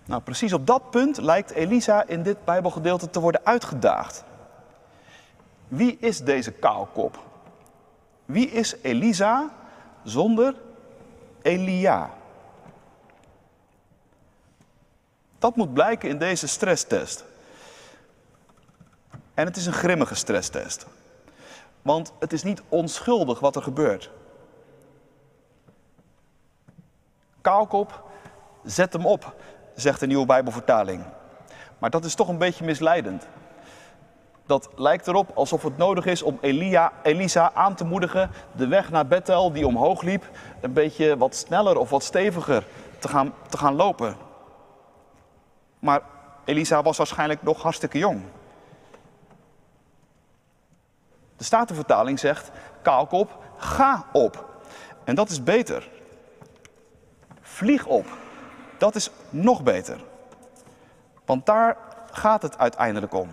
Nou, 0.06 0.22
precies 0.22 0.52
op 0.52 0.66
dat 0.66 0.90
punt 0.90 1.16
lijkt 1.16 1.50
Elisa 1.50 2.06
in 2.06 2.22
dit 2.22 2.44
Bijbelgedeelte 2.44 3.10
te 3.10 3.20
worden 3.20 3.40
uitgedaagd. 3.44 4.24
Wie 5.68 5.96
is 5.98 6.20
deze 6.20 6.52
kaalkop? 6.52 7.18
Wie 8.24 8.50
is 8.50 8.74
Elisa 8.82 9.50
zonder 10.02 10.54
Elia? 11.42 12.10
Dat 15.38 15.56
moet 15.56 15.74
blijken 15.74 16.08
in 16.08 16.18
deze 16.18 16.46
stresstest. 16.48 17.24
En 19.34 19.46
het 19.46 19.56
is 19.56 19.66
een 19.66 19.72
grimmige 19.72 20.14
stresstest. 20.14 20.86
Want 21.82 22.12
het 22.18 22.32
is 22.32 22.42
niet 22.42 22.62
onschuldig 22.68 23.40
wat 23.40 23.56
er 23.56 23.62
gebeurt. 23.62 24.10
Kaalkop, 27.44 28.02
zet 28.62 28.92
hem 28.92 29.06
op, 29.06 29.34
zegt 29.74 30.00
de 30.00 30.06
nieuwe 30.06 30.26
Bijbelvertaling. 30.26 31.04
Maar 31.78 31.90
dat 31.90 32.04
is 32.04 32.14
toch 32.14 32.28
een 32.28 32.38
beetje 32.38 32.64
misleidend. 32.64 33.26
Dat 34.46 34.68
lijkt 34.76 35.06
erop 35.06 35.30
alsof 35.34 35.62
het 35.62 35.76
nodig 35.76 36.06
is 36.06 36.22
om 36.22 36.38
Elia, 36.40 36.92
Elisa 37.02 37.52
aan 37.54 37.74
te 37.74 37.84
moedigen 37.84 38.30
de 38.52 38.66
weg 38.66 38.90
naar 38.90 39.06
Bethel, 39.06 39.52
die 39.52 39.66
omhoog 39.66 40.02
liep, 40.02 40.30
een 40.60 40.72
beetje 40.72 41.16
wat 41.16 41.34
sneller 41.34 41.78
of 41.78 41.90
wat 41.90 42.02
steviger 42.02 42.66
te 42.98 43.08
gaan, 43.08 43.34
te 43.48 43.56
gaan 43.56 43.74
lopen. 43.74 44.16
Maar 45.78 46.00
Elisa 46.44 46.82
was 46.82 46.96
waarschijnlijk 46.96 47.42
nog 47.42 47.62
hartstikke 47.62 47.98
jong. 47.98 48.22
De 51.36 51.44
Statenvertaling 51.44 52.18
zegt, 52.18 52.50
kaalkop, 52.82 53.38
ga 53.56 54.04
op. 54.12 54.62
En 55.04 55.14
dat 55.14 55.30
is 55.30 55.42
beter. 55.42 55.93
Vlieg 57.54 57.86
op. 57.86 58.06
Dat 58.78 58.94
is 58.94 59.10
nog 59.30 59.62
beter. 59.62 60.00
Want 61.24 61.46
daar 61.46 61.76
gaat 62.10 62.42
het 62.42 62.58
uiteindelijk 62.58 63.14
om. 63.14 63.28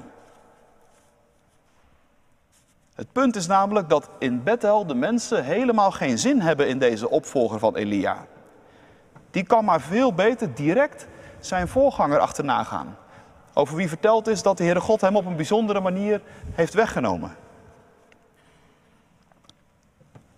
Het 2.93 3.11
punt 3.11 3.35
is 3.35 3.47
namelijk 3.47 3.89
dat 3.89 4.09
in 4.19 4.43
Bethel 4.43 4.85
de 4.85 4.95
mensen 4.95 5.43
helemaal 5.43 5.91
geen 5.91 6.17
zin 6.17 6.41
hebben 6.41 6.67
in 6.67 6.79
deze 6.79 7.09
opvolger 7.09 7.59
van 7.59 7.75
Elia. 7.75 8.25
Die 9.31 9.43
kan 9.43 9.65
maar 9.65 9.81
veel 9.81 10.13
beter 10.13 10.53
direct 10.53 11.07
zijn 11.39 11.67
voorganger 11.67 12.19
achterna 12.19 12.63
gaan. 12.63 12.97
Over 13.53 13.75
wie 13.75 13.89
verteld 13.89 14.27
is 14.27 14.41
dat 14.41 14.57
de 14.57 14.63
Heere 14.63 14.79
God 14.79 15.01
hem 15.01 15.15
op 15.15 15.25
een 15.25 15.35
bijzondere 15.35 15.79
manier 15.79 16.21
heeft 16.51 16.73
weggenomen. 16.73 17.35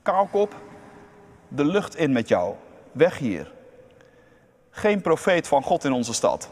Kaalkop, 0.02 0.56
de 1.48 1.66
lucht 1.66 1.96
in 1.96 2.12
met 2.12 2.28
jou. 2.28 2.56
Weg 2.92 3.18
hier. 3.18 3.52
Geen 4.75 5.01
profeet 5.01 5.48
van 5.48 5.63
God 5.63 5.84
in 5.84 5.92
onze 5.92 6.13
stad. 6.13 6.50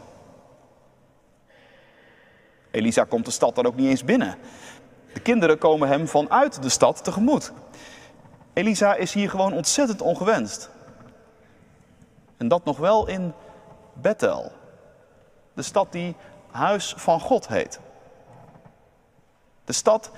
Elisa 2.70 3.04
komt 3.04 3.24
de 3.24 3.30
stad 3.30 3.54
dan 3.54 3.66
ook 3.66 3.76
niet 3.76 3.88
eens 3.88 4.04
binnen. 4.04 4.36
De 5.12 5.20
kinderen 5.20 5.58
komen 5.58 5.88
hem 5.88 6.08
vanuit 6.08 6.62
de 6.62 6.68
stad 6.68 7.04
tegemoet. 7.04 7.52
Elisa 8.52 8.94
is 8.94 9.12
hier 9.12 9.30
gewoon 9.30 9.52
ontzettend 9.52 10.00
ongewenst. 10.00 10.70
En 12.36 12.48
dat 12.48 12.64
nog 12.64 12.78
wel 12.78 13.06
in 13.08 13.32
Bethel. 13.92 14.52
De 15.54 15.62
stad 15.62 15.92
die 15.92 16.16
Huis 16.50 16.94
van 16.96 17.20
God 17.20 17.48
heet. 17.48 17.80
De 19.64 19.72
stad 19.72 20.10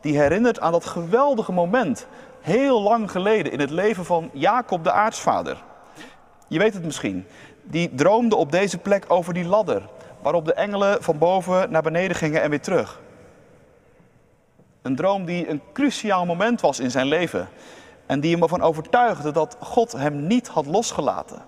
die 0.00 0.18
herinnert 0.18 0.60
aan 0.60 0.72
dat 0.72 0.86
geweldige 0.86 1.52
moment 1.52 2.06
heel 2.40 2.82
lang 2.82 3.10
geleden 3.10 3.52
in 3.52 3.60
het 3.60 3.70
leven 3.70 4.04
van 4.04 4.30
Jacob 4.32 4.84
de 4.84 4.92
aartsvader. 4.92 5.62
Je 6.48 6.58
weet 6.58 6.74
het 6.74 6.84
misschien. 6.84 7.26
Die 7.62 7.94
droomde 7.94 8.36
op 8.36 8.52
deze 8.52 8.78
plek 8.78 9.04
over 9.08 9.34
die 9.34 9.44
ladder, 9.44 9.82
waarop 10.22 10.44
de 10.44 10.54
engelen 10.54 11.02
van 11.02 11.18
boven 11.18 11.70
naar 11.70 11.82
beneden 11.82 12.16
gingen 12.16 12.42
en 12.42 12.50
weer 12.50 12.60
terug. 12.60 13.00
Een 14.82 14.96
droom 14.96 15.24
die 15.24 15.48
een 15.48 15.62
cruciaal 15.72 16.26
moment 16.26 16.60
was 16.60 16.80
in 16.80 16.90
zijn 16.90 17.06
leven 17.06 17.48
en 18.06 18.20
die 18.20 18.32
hem 18.32 18.42
ervan 18.42 18.62
overtuigde 18.62 19.30
dat 19.30 19.56
God 19.60 19.92
hem 19.92 20.26
niet 20.26 20.48
had 20.48 20.66
losgelaten, 20.66 21.42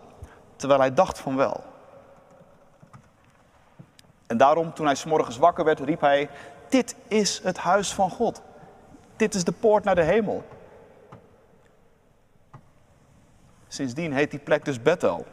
terwijl 0.57 0.81
hij 0.81 0.95
dacht 0.95 1.19
van 1.19 1.37
wel. 1.37 1.65
En 4.27 4.37
daarom, 4.37 4.75
toen 4.75 4.87
hij 4.87 4.95
s'morgens 4.95 5.37
wakker 5.37 5.65
werd, 5.65 5.81
riep 5.81 6.01
hij: 6.01 6.29
Dit 6.69 6.97
is 7.09 7.41
het 7.43 7.57
huis 7.57 7.93
van 7.93 8.11
God. 8.11 8.43
Dit 9.17 9.35
is 9.35 9.45
de 9.45 9.53
poort 9.53 9.85
naar 9.85 9.95
de 9.95 10.03
hemel. 10.03 10.45
Sindsdien 13.69 14.13
heet 14.13 14.31
die 14.31 14.41
plek 14.41 14.65
dus 14.65 14.83
Bethel. 14.83 15.27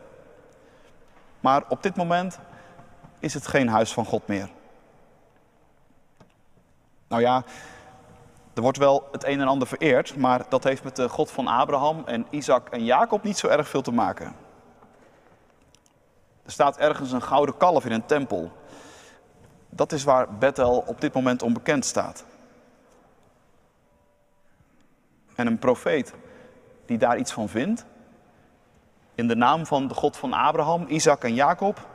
Maar 1.42 1.64
op 1.70 1.84
dit 1.84 1.96
moment 1.96 2.40
is 3.20 3.34
het 3.34 3.48
geen 3.48 3.68
huis 3.68 3.94
van 3.94 4.06
God 4.06 4.28
meer. 4.28 4.50
Nou 7.08 7.22
ja, 7.22 7.44
er 8.54 8.62
wordt 8.62 8.78
wel 8.78 9.08
het 9.12 9.24
een 9.24 9.42
en 9.42 9.48
ander 9.48 9.68
vereerd, 9.68 10.16
maar 10.16 10.46
dat 10.50 10.64
heeft 10.64 10.84
met 10.84 10.96
de 10.96 11.10
God 11.10 11.32
van 11.32 11.48
Abraham 11.48 12.04
en 12.06 12.28
Isaac 12.30 12.70
en 12.70 12.84
Jacob 12.84 13.24
niet 13.24 13.38
zo 13.38 13.48
erg 13.48 13.68
veel 13.68 13.82
te 13.82 13.92
maken. 13.92 14.36
Er 16.46 16.52
staat 16.52 16.78
ergens 16.78 17.12
een 17.12 17.22
gouden 17.22 17.58
kalf 17.58 17.86
in 17.86 17.92
een 17.92 18.06
tempel. 18.06 18.52
Dat 19.70 19.92
is 19.92 20.04
waar 20.04 20.34
Bethel 20.38 20.84
op 20.88 21.02
dit 21.02 21.14
moment 21.14 21.42
onbekend 21.42 21.86
staat. 21.86 22.26
En 25.36 25.48
een 25.48 25.60
profeet 25.60 26.14
die 26.86 26.98
daar 26.98 27.18
iets 27.18 27.32
van 27.32 27.50
vindt, 27.50 27.86
in 29.22 29.28
de 29.28 29.36
naam 29.36 29.66
van 29.66 29.88
de 29.88 29.94
God 29.94 30.18
van 30.18 30.34
Abraham, 30.34 30.86
Isaac 30.88 31.24
en 31.24 31.34
Jacob, 31.34 31.88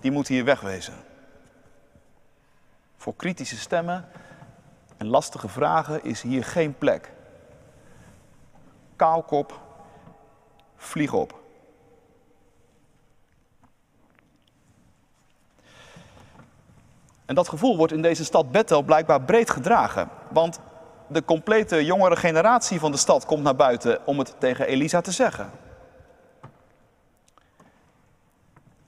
die 0.00 0.10
moet 0.10 0.28
hier 0.28 0.44
wegwezen. 0.44 0.94
Voor 2.96 3.16
kritische 3.16 3.56
stemmen 3.56 4.08
en 4.96 5.06
lastige 5.06 5.48
vragen 5.48 6.04
is 6.04 6.22
hier 6.22 6.44
geen 6.44 6.78
plek. 6.78 7.12
Kaalkop, 8.96 9.60
vlieg 10.76 11.12
op. 11.12 11.40
En 17.24 17.34
dat 17.34 17.48
gevoel 17.48 17.76
wordt 17.76 17.92
in 17.92 18.02
deze 18.02 18.24
stad 18.24 18.50
Bethel 18.50 18.82
blijkbaar 18.82 19.22
breed 19.22 19.50
gedragen. 19.50 20.08
Want 20.30 20.60
de 21.06 21.24
complete 21.24 21.84
jongere 21.84 22.16
generatie 22.16 22.80
van 22.80 22.90
de 22.90 22.96
stad 22.96 23.24
komt 23.24 23.42
naar 23.42 23.56
buiten 23.56 24.06
om 24.06 24.18
het 24.18 24.34
tegen 24.38 24.66
Elisa 24.66 25.00
te 25.00 25.12
zeggen. 25.12 25.50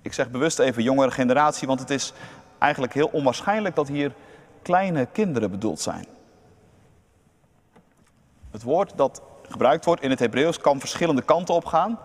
Ik 0.05 0.13
zeg 0.13 0.31
bewust 0.31 0.59
even 0.59 0.83
jongere 0.83 1.11
generatie, 1.11 1.67
want 1.67 1.81
het 1.81 1.91
is 1.91 2.13
eigenlijk 2.59 2.95
heel 2.95 3.09
onwaarschijnlijk 3.13 3.75
dat 3.75 3.89
hier 3.89 4.15
kleine 4.63 5.07
kinderen 5.07 5.51
bedoeld 5.51 5.81
zijn. 5.81 6.07
Het 8.51 8.63
woord 8.63 8.97
dat 8.97 9.23
gebruikt 9.49 9.85
wordt 9.85 10.03
in 10.03 10.11
het 10.11 10.19
Hebreeuws 10.19 10.59
kan 10.59 10.81
verschillende 10.81 11.23
kanten 11.23 11.55
opgaan. 11.55 11.99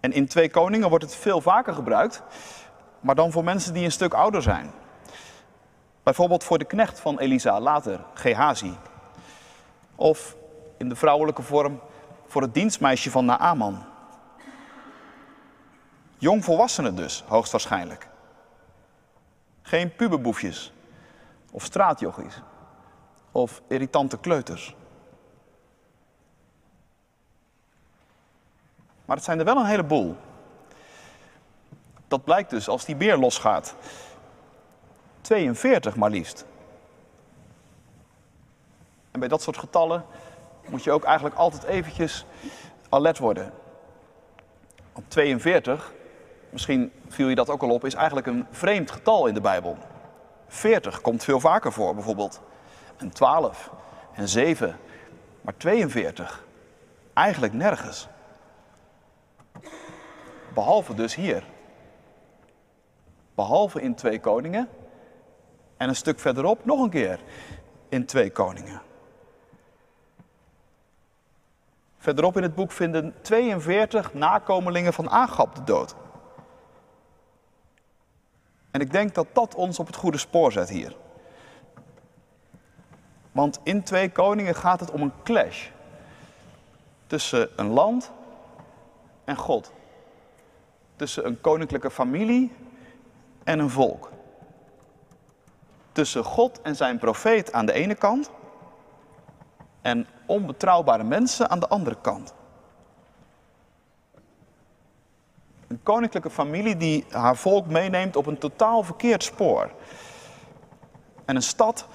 En 0.00 0.12
in 0.12 0.26
Twee 0.26 0.50
Koningen 0.50 0.88
wordt 0.88 1.04
het 1.04 1.16
veel 1.16 1.40
vaker 1.40 1.74
gebruikt, 1.74 2.22
maar 3.00 3.14
dan 3.14 3.32
voor 3.32 3.44
mensen 3.44 3.74
die 3.74 3.84
een 3.84 3.92
stuk 3.92 4.14
ouder 4.14 4.42
zijn. 4.42 4.70
Bijvoorbeeld 6.02 6.44
voor 6.44 6.58
de 6.58 6.64
knecht 6.64 7.00
van 7.00 7.18
Elisa, 7.18 7.60
later 7.60 8.00
Gehazi. 8.14 8.74
Of 9.94 10.36
in 10.76 10.88
de 10.88 10.96
vrouwelijke 10.96 11.42
vorm 11.42 11.80
voor 12.26 12.42
het 12.42 12.54
dienstmeisje 12.54 13.10
van 13.10 13.24
Naaman. 13.24 13.84
Jongvolwassenen 16.18 16.94
dus, 16.96 17.24
hoogstwaarschijnlijk. 17.26 18.08
Geen 19.62 19.96
puberboefjes 19.96 20.72
of 21.50 21.64
straatjochies 21.64 22.42
of 23.32 23.62
irritante 23.68 24.18
kleuters. 24.18 24.74
Maar 29.04 29.16
het 29.16 29.24
zijn 29.24 29.38
er 29.38 29.44
wel 29.44 29.56
een 29.56 29.66
heleboel. 29.66 30.16
Dat 32.08 32.24
blijkt 32.24 32.50
dus 32.50 32.68
als 32.68 32.84
die 32.84 32.96
beer 32.96 33.16
losgaat. 33.16 33.74
42 35.20 35.96
maar 35.96 36.10
liefst. 36.10 36.44
En 39.10 39.20
bij 39.20 39.28
dat 39.28 39.42
soort 39.42 39.58
getallen 39.58 40.04
moet 40.66 40.84
je 40.84 40.92
ook 40.92 41.04
eigenlijk 41.04 41.36
altijd 41.36 41.62
eventjes 41.62 42.26
alert 42.88 43.18
worden. 43.18 43.52
Op 44.92 45.04
42, 45.08 45.92
misschien 46.56 46.92
viel 47.08 47.28
je 47.28 47.34
dat 47.34 47.50
ook 47.50 47.62
al 47.62 47.70
op, 47.70 47.84
is 47.84 47.94
eigenlijk 47.94 48.26
een 48.26 48.46
vreemd 48.50 48.90
getal 48.90 49.26
in 49.26 49.34
de 49.34 49.40
Bijbel. 49.40 49.76
40 50.46 51.00
komt 51.00 51.24
veel 51.24 51.40
vaker 51.40 51.72
voor 51.72 51.94
bijvoorbeeld. 51.94 52.40
En 52.96 53.10
12 53.10 53.70
en 54.12 54.28
7, 54.28 54.76
maar 55.40 55.56
42 55.56 56.44
eigenlijk 57.12 57.52
nergens. 57.52 58.08
Behalve 60.54 60.94
dus 60.94 61.14
hier. 61.14 61.44
Behalve 63.34 63.80
in 63.80 63.94
twee 63.94 64.20
koningen 64.20 64.68
en 65.76 65.88
een 65.88 65.96
stuk 65.96 66.18
verderop 66.18 66.64
nog 66.64 66.80
een 66.80 66.90
keer 66.90 67.20
in 67.88 68.06
twee 68.06 68.30
koningen. 68.30 68.82
Verderop 71.98 72.36
in 72.36 72.42
het 72.42 72.54
boek 72.54 72.72
vinden 72.72 73.14
42 73.20 74.14
nakomelingen 74.14 74.92
van 74.92 75.10
Agab 75.10 75.54
de 75.54 75.64
dood. 75.64 75.94
En 78.76 78.82
ik 78.82 78.92
denk 78.92 79.14
dat 79.14 79.26
dat 79.32 79.54
ons 79.54 79.78
op 79.78 79.86
het 79.86 79.96
goede 79.96 80.18
spoor 80.18 80.52
zet 80.52 80.68
hier. 80.68 80.96
Want 83.32 83.60
in 83.62 83.82
twee 83.82 84.10
koningen 84.10 84.54
gaat 84.54 84.80
het 84.80 84.90
om 84.90 85.02
een 85.02 85.12
clash 85.24 85.68
tussen 87.06 87.48
een 87.56 87.68
land 87.68 88.10
en 89.24 89.36
God. 89.36 89.72
Tussen 90.96 91.26
een 91.26 91.40
koninklijke 91.40 91.90
familie 91.90 92.52
en 93.44 93.58
een 93.58 93.70
volk 93.70 94.10
tussen 95.92 96.24
God 96.24 96.60
en 96.62 96.76
zijn 96.76 96.98
profeet 96.98 97.52
aan 97.52 97.66
de 97.66 97.72
ene 97.72 97.94
kant 97.94 98.30
en 99.82 100.06
onbetrouwbare 100.26 101.04
mensen 101.04 101.50
aan 101.50 101.60
de 101.60 101.68
andere 101.68 101.96
kant. 102.00 102.34
Een 105.66 105.82
koninklijke 105.82 106.30
familie 106.30 106.76
die 106.76 107.04
haar 107.10 107.36
volk 107.36 107.66
meeneemt 107.66 108.16
op 108.16 108.26
een 108.26 108.38
totaal 108.38 108.82
verkeerd 108.82 109.24
spoor. 109.24 109.70
En 111.24 111.36
een 111.36 111.42
stad 111.42 111.86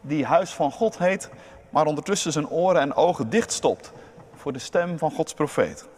die 0.00 0.24
huis 0.24 0.50
van 0.54 0.72
God 0.72 0.98
heet, 0.98 1.30
maar 1.70 1.86
ondertussen 1.86 2.32
zijn 2.32 2.48
oren 2.48 2.80
en 2.80 2.94
ogen 2.94 3.30
dichtstopt 3.30 3.92
voor 4.34 4.52
de 4.52 4.58
stem 4.58 4.98
van 4.98 5.10
Gods 5.10 5.34
profeet. 5.34 5.88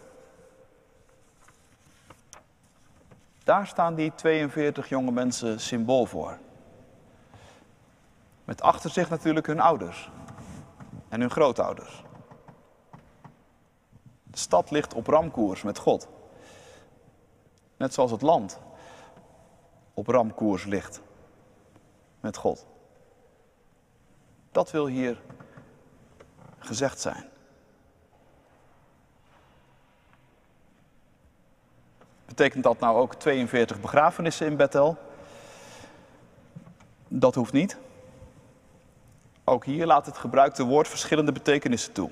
Daar 3.43 3.67
staan 3.67 3.95
die 3.95 4.15
42 4.15 4.89
jonge 4.89 5.11
mensen 5.11 5.59
symbool 5.59 6.05
voor. 6.05 6.37
Met 8.45 8.61
achter 8.61 8.89
zich 8.89 9.09
natuurlijk 9.09 9.47
hun 9.47 9.59
ouders 9.59 10.09
en 11.09 11.19
hun 11.19 11.31
grootouders. 11.31 12.03
De 14.23 14.37
stad 14.37 14.71
ligt 14.71 14.93
op 14.93 15.07
ramkoers 15.07 15.61
met 15.61 15.77
God. 15.77 16.07
Net 17.77 17.93
zoals 17.93 18.11
het 18.11 18.21
land 18.21 18.59
op 19.93 20.07
ramkoers 20.07 20.65
ligt 20.65 21.01
met 22.19 22.37
God. 22.37 22.65
Dat 24.51 24.71
wil 24.71 24.87
hier 24.87 25.21
gezegd 26.59 26.99
zijn. 27.01 27.29
Betekent 32.25 32.63
dat 32.63 32.79
nou 32.79 32.97
ook 32.97 33.15
42 33.15 33.81
begrafenissen 33.81 34.47
in 34.47 34.55
Bethel? 34.55 34.97
Dat 37.07 37.35
hoeft 37.35 37.53
niet. 37.53 37.77
Ook 39.43 39.65
hier 39.65 39.85
laat 39.85 40.05
het 40.05 40.17
gebruikte 40.17 40.63
woord 40.63 40.87
verschillende 40.87 41.31
betekenissen 41.31 41.93
toe. 41.93 42.09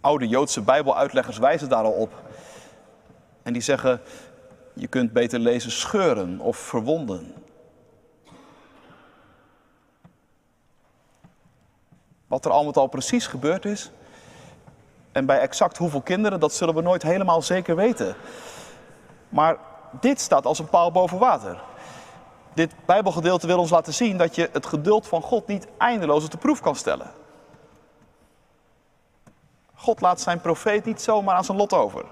Oude 0.00 0.28
Joodse 0.28 0.60
Bijbeluitleggers 0.60 1.38
wijzen 1.38 1.68
daar 1.68 1.84
al 1.84 1.92
op. 1.92 2.22
En 3.42 3.52
die 3.52 3.62
zeggen, 3.62 4.00
je 4.72 4.86
kunt 4.86 5.12
beter 5.12 5.38
lezen 5.38 5.70
scheuren 5.70 6.40
of 6.40 6.56
verwonden. 6.56 7.34
Wat 12.26 12.44
er 12.44 12.50
al 12.50 12.64
met 12.64 12.76
al 12.76 12.86
precies 12.86 13.26
gebeurd 13.26 13.64
is, 13.64 13.90
en 15.12 15.26
bij 15.26 15.38
exact 15.38 15.76
hoeveel 15.76 16.00
kinderen, 16.00 16.40
dat 16.40 16.54
zullen 16.54 16.74
we 16.74 16.82
nooit 16.82 17.02
helemaal 17.02 17.42
zeker 17.42 17.76
weten. 17.76 18.14
Maar 19.28 19.56
dit 20.00 20.20
staat 20.20 20.46
als 20.46 20.58
een 20.58 20.68
paal 20.68 20.92
boven 20.92 21.18
water. 21.18 21.62
Dit 22.54 22.74
Bijbelgedeelte 22.86 23.46
wil 23.46 23.58
ons 23.58 23.70
laten 23.70 23.94
zien 23.94 24.16
dat 24.16 24.34
je 24.34 24.48
het 24.52 24.66
geduld 24.66 25.06
van 25.06 25.22
God 25.22 25.46
niet 25.46 25.66
eindeloos 25.78 26.24
op 26.24 26.30
de 26.30 26.38
proef 26.38 26.60
kan 26.60 26.76
stellen. 26.76 27.10
God 29.74 30.00
laat 30.00 30.20
zijn 30.20 30.40
profeet 30.40 30.84
niet 30.84 31.02
zomaar 31.02 31.34
aan 31.36 31.44
zijn 31.44 31.56
lot 31.56 31.72
over. 31.72 32.04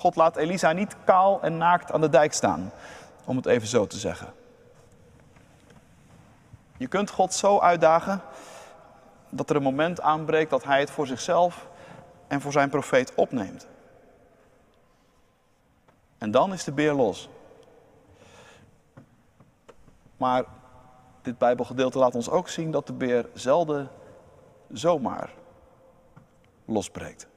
God 0.00 0.16
laat 0.16 0.36
Elisa 0.36 0.72
niet 0.72 0.96
kaal 1.04 1.42
en 1.42 1.56
naakt 1.56 1.92
aan 1.92 2.00
de 2.00 2.08
dijk 2.08 2.32
staan, 2.32 2.72
om 3.24 3.36
het 3.36 3.46
even 3.46 3.68
zo 3.68 3.86
te 3.86 3.96
zeggen. 3.96 4.32
Je 6.76 6.86
kunt 6.86 7.10
God 7.10 7.34
zo 7.34 7.58
uitdagen 7.58 8.22
dat 9.28 9.50
er 9.50 9.56
een 9.56 9.62
moment 9.62 10.00
aanbreekt 10.00 10.50
dat 10.50 10.64
hij 10.64 10.80
het 10.80 10.90
voor 10.90 11.06
zichzelf 11.06 11.68
en 12.28 12.40
voor 12.40 12.52
zijn 12.52 12.70
profeet 12.70 13.14
opneemt. 13.14 13.66
En 16.18 16.30
dan 16.30 16.52
is 16.52 16.64
de 16.64 16.72
beer 16.72 16.92
los. 16.92 17.28
Maar 20.16 20.44
dit 21.22 21.38
Bijbelgedeelte 21.38 21.98
laat 21.98 22.14
ons 22.14 22.30
ook 22.30 22.48
zien 22.48 22.70
dat 22.70 22.86
de 22.86 22.92
beer 22.92 23.28
zelden 23.34 23.90
zomaar 24.72 25.30
losbreekt. 26.64 27.29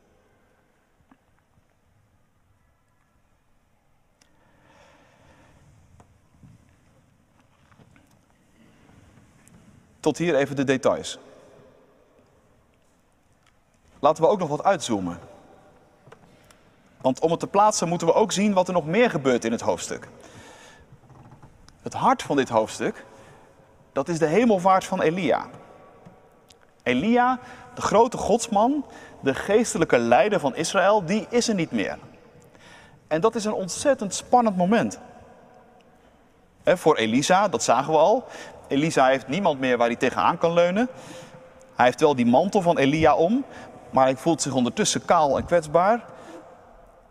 Tot 10.04 10.18
hier 10.18 10.36
even 10.36 10.56
de 10.56 10.64
details. 10.64 11.18
Laten 14.00 14.24
we 14.24 14.30
ook 14.30 14.40
nog 14.40 14.50
wat 14.50 14.64
uitzoomen. 14.64 15.20
Want 17.02 17.20
om 17.20 17.32
het 17.32 17.40
te 17.40 17.48
plaatsen 17.48 17.88
moeten 17.88 18.08
we 18.08 18.14
ook 18.14 18.32
zien 18.32 18.54
wat 18.54 18.68
er 18.68 18.74
nog 18.74 18.86
meer 18.86 19.10
gebeurt 19.10 19.46
in 19.46 19.52
het 19.52 19.62
hoofdstuk. 19.62 20.08
Het 21.82 21.94
hart 21.94 22.24
van 22.24 22.36
dit 22.36 22.50
hoofdstuk, 22.50 23.06
dat 23.92 24.08
is 24.08 24.20
de 24.20 24.26
hemelvaart 24.26 24.86
van 24.86 25.02
Elia. 25.02 25.48
Elia, 26.84 27.40
de 27.74 27.82
grote 27.82 28.18
godsman, 28.18 28.86
de 29.20 29.34
geestelijke 29.34 29.98
leider 29.98 30.40
van 30.40 30.56
Israël, 30.56 31.06
die 31.06 31.26
is 31.30 31.48
er 31.48 31.56
niet 31.56 31.72
meer. 31.72 31.98
En 33.08 33.22
dat 33.22 33.36
is 33.36 33.46
een 33.46 33.54
ontzettend 33.54 34.14
spannend 34.14 34.58
moment. 34.58 35.00
voor 36.66 36.96
Elisa, 36.96 37.48
dat 37.48 37.64
zagen 37.64 37.94
we 37.94 38.00
al. 38.00 38.28
Elisa 38.74 39.06
heeft 39.06 39.28
niemand 39.28 39.60
meer 39.60 39.78
waar 39.78 39.88
hij 39.88 39.96
tegenaan 39.96 40.38
kan 40.38 40.54
leunen. 40.54 40.90
Hij 41.76 41.86
heeft 41.86 42.00
wel 42.00 42.16
die 42.16 42.26
mantel 42.26 42.62
van 42.62 42.78
Elia 42.78 43.16
om, 43.16 43.46
maar 43.90 44.04
hij 44.04 44.16
voelt 44.16 44.42
zich 44.42 44.54
ondertussen 44.54 45.06
kaal 45.06 45.38
en 45.38 45.46
kwetsbaar. 45.46 46.06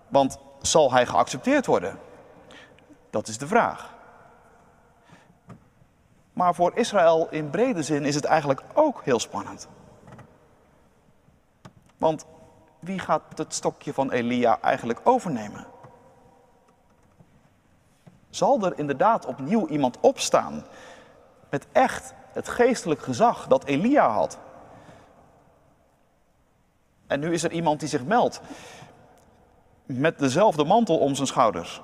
Want 0.09 0.39
zal 0.61 0.93
hij 0.93 1.07
geaccepteerd 1.07 1.67
worden? 1.67 1.99
Dat 3.11 3.29
is 3.29 3.39
de 3.39 3.47
vraag. 3.47 3.95
Maar 6.33 6.55
voor 6.55 6.73
Israël 6.75 7.27
in 7.31 7.51
brede 7.51 7.83
zin 7.83 8.05
is 8.05 8.15
het 8.15 8.25
eigenlijk 8.25 8.63
ook 8.75 9.01
heel 9.05 9.21
spannend. 9.21 9.69
Want 11.97 12.27
wie 12.79 12.99
gaat 12.99 13.23
het 13.35 13.55
stokje 13.55 13.93
van 13.93 14.11
Elia 14.11 14.59
eigenlijk 14.61 15.01
overnemen? 15.05 15.67
Zal 18.31 18.65
er 18.65 18.79
inderdaad 18.79 19.27
opnieuw 19.27 19.67
iemand 19.69 20.01
opstaan 20.01 20.65
met 21.53 21.67
echt 21.73 22.15
het 22.33 22.49
geestelijk 22.49 23.03
gezag 23.03 23.47
dat 23.47 23.65
Elia 23.65 24.09
had? 24.09 24.39
En 27.07 27.21
nu 27.21 27.33
is 27.33 27.43
er 27.43 27.53
iemand 27.53 27.81
die 27.81 27.89
zich 27.89 28.05
meldt 28.05 28.41
met 29.85 30.19
dezelfde 30.19 30.65
mantel 30.65 30.99
om 30.99 31.15
zijn 31.15 31.27
schouders. 31.27 31.83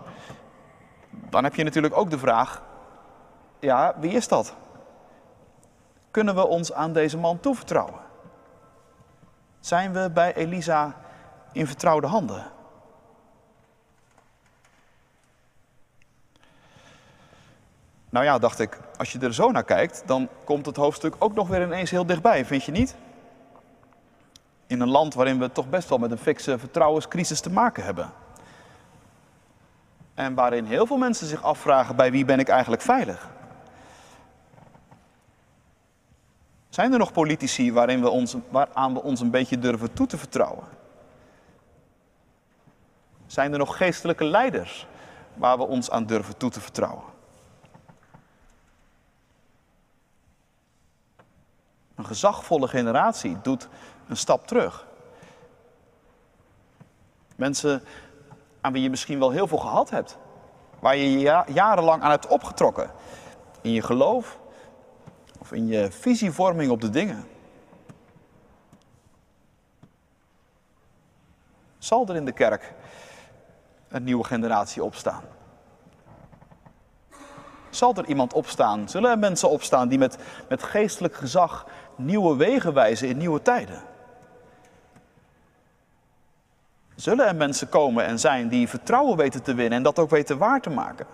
Dan 1.11 1.45
heb 1.45 1.55
je 1.55 1.65
natuurlijk 1.65 1.97
ook 1.97 2.11
de 2.11 2.19
vraag, 2.19 2.63
ja, 3.61 3.95
wie 3.99 4.13
is 4.13 4.29
dat? 4.29 4.55
Kunnen 6.11 6.35
we 6.35 6.47
ons 6.47 6.73
aan 6.73 6.93
deze 6.93 7.19
man 7.19 7.41
toevertrouwen? 7.41 8.01
Zijn 9.61 9.93
we 9.93 10.11
bij 10.11 10.35
Elisa 10.35 10.95
in 11.53 11.67
vertrouwde 11.67 12.07
handen? 12.07 12.45
Nou 18.11 18.25
ja, 18.25 18.39
dacht 18.39 18.59
ik, 18.59 18.79
als 18.97 19.13
je 19.13 19.19
er 19.19 19.35
zo 19.35 19.51
naar 19.51 19.65
kijkt, 19.65 20.03
dan 20.07 20.29
komt 20.45 20.67
het 20.67 20.77
hoofdstuk 20.77 21.15
ook 21.19 21.35
nog 21.35 21.49
weer 21.49 21.63
ineens 21.63 21.91
heel 21.91 22.07
dichtbij, 22.07 22.45
vind 22.45 22.65
je 22.65 22.73
niet? 22.73 22.97
In 24.67 24.81
een 24.81 24.89
land 24.89 25.15
waarin 25.15 25.39
we 25.39 25.53
toch 25.53 25.69
best 25.69 25.89
wel 25.89 25.99
met 25.99 26.11
een 26.11 26.19
fikse 26.19 26.59
vertrouwenscrisis 26.59 27.41
te 27.41 27.51
maken 27.51 27.85
hebben. 27.85 28.11
En 30.15 30.35
waarin 30.35 30.65
heel 30.65 30.87
veel 30.87 30.97
mensen 30.97 31.27
zich 31.27 31.43
afvragen: 31.43 31.97
bij 31.97 32.11
wie 32.11 32.25
ben 32.25 32.39
ik 32.39 32.49
eigenlijk 32.49 32.83
veilig? 32.83 33.29
Zijn 36.69 36.93
er 36.93 36.99
nog 36.99 37.13
politici 37.13 37.73
waarin 37.73 38.01
we 38.01 38.09
ons, 38.09 38.37
waaraan 38.51 38.95
we 38.95 39.03
ons 39.03 39.21
een 39.21 39.31
beetje 39.31 39.59
durven 39.59 39.93
toe 39.93 40.07
te 40.07 40.19
vertrouwen? 40.19 40.65
Zijn 43.27 43.53
er 43.53 43.59
nog 43.59 43.77
geestelijke 43.77 44.25
leiders 44.25 44.87
waar 45.35 45.59
we 45.59 45.67
ons 45.67 45.91
aan 45.91 46.07
durven 46.07 46.37
toe 46.37 46.51
te 46.51 46.61
vertrouwen? 46.61 47.18
Een 51.99 52.07
gezagvolle 52.07 52.69
generatie 52.69 53.41
doet 53.43 53.69
een 54.09 54.17
stap 54.17 54.47
terug. 54.47 54.87
Mensen 57.37 57.83
aan 58.61 58.73
wie 58.73 58.83
je 58.83 58.91
misschien 58.91 59.19
wel 59.19 59.31
heel 59.31 59.47
veel 59.47 59.59
gehad 59.59 59.91
hebt, 59.91 60.19
waar 60.79 60.97
je 60.97 61.11
je 61.11 61.45
jarenlang 61.47 62.03
aan 62.03 62.11
hebt 62.11 62.27
opgetrokken. 62.27 62.91
In 63.61 63.73
je 63.73 63.83
geloof, 63.83 64.39
of 65.39 65.53
in 65.53 65.67
je 65.67 65.91
visievorming 65.91 66.71
op 66.71 66.81
de 66.81 66.91
dingen. 66.91 67.27
Zal 71.79 72.07
er 72.09 72.17
in 72.17 72.25
de 72.25 72.33
kerk 72.33 72.75
een 73.89 74.05
nieuwe 74.05 74.25
generatie 74.25 74.85
opstaan? 74.85 75.23
Zal 77.71 77.95
er 77.95 78.07
iemand 78.07 78.33
opstaan? 78.33 78.89
Zullen 78.89 79.11
er 79.11 79.19
mensen 79.19 79.51
opstaan 79.51 79.89
die 79.89 79.99
met, 79.99 80.19
met 80.49 80.63
geestelijk 80.63 81.15
gezag 81.15 81.67
nieuwe 81.99 82.37
wegen 82.37 82.75
wijzen 82.75 83.09
in 83.09 83.17
nieuwe 83.17 83.43
tijden? 83.43 83.83
Zullen 86.95 87.27
er 87.27 87.37
mensen 87.37 87.69
komen 87.69 88.05
en 88.05 88.19
zijn 88.19 88.49
die 88.49 88.69
vertrouwen 88.69 89.17
weten 89.17 89.43
te 89.43 89.55
winnen 89.55 89.79
en 89.79 89.83
dat 89.83 89.99
ook 89.99 90.11
weten 90.11 90.39
waar 90.39 90.61
te 90.61 90.71
maken? 90.71 91.07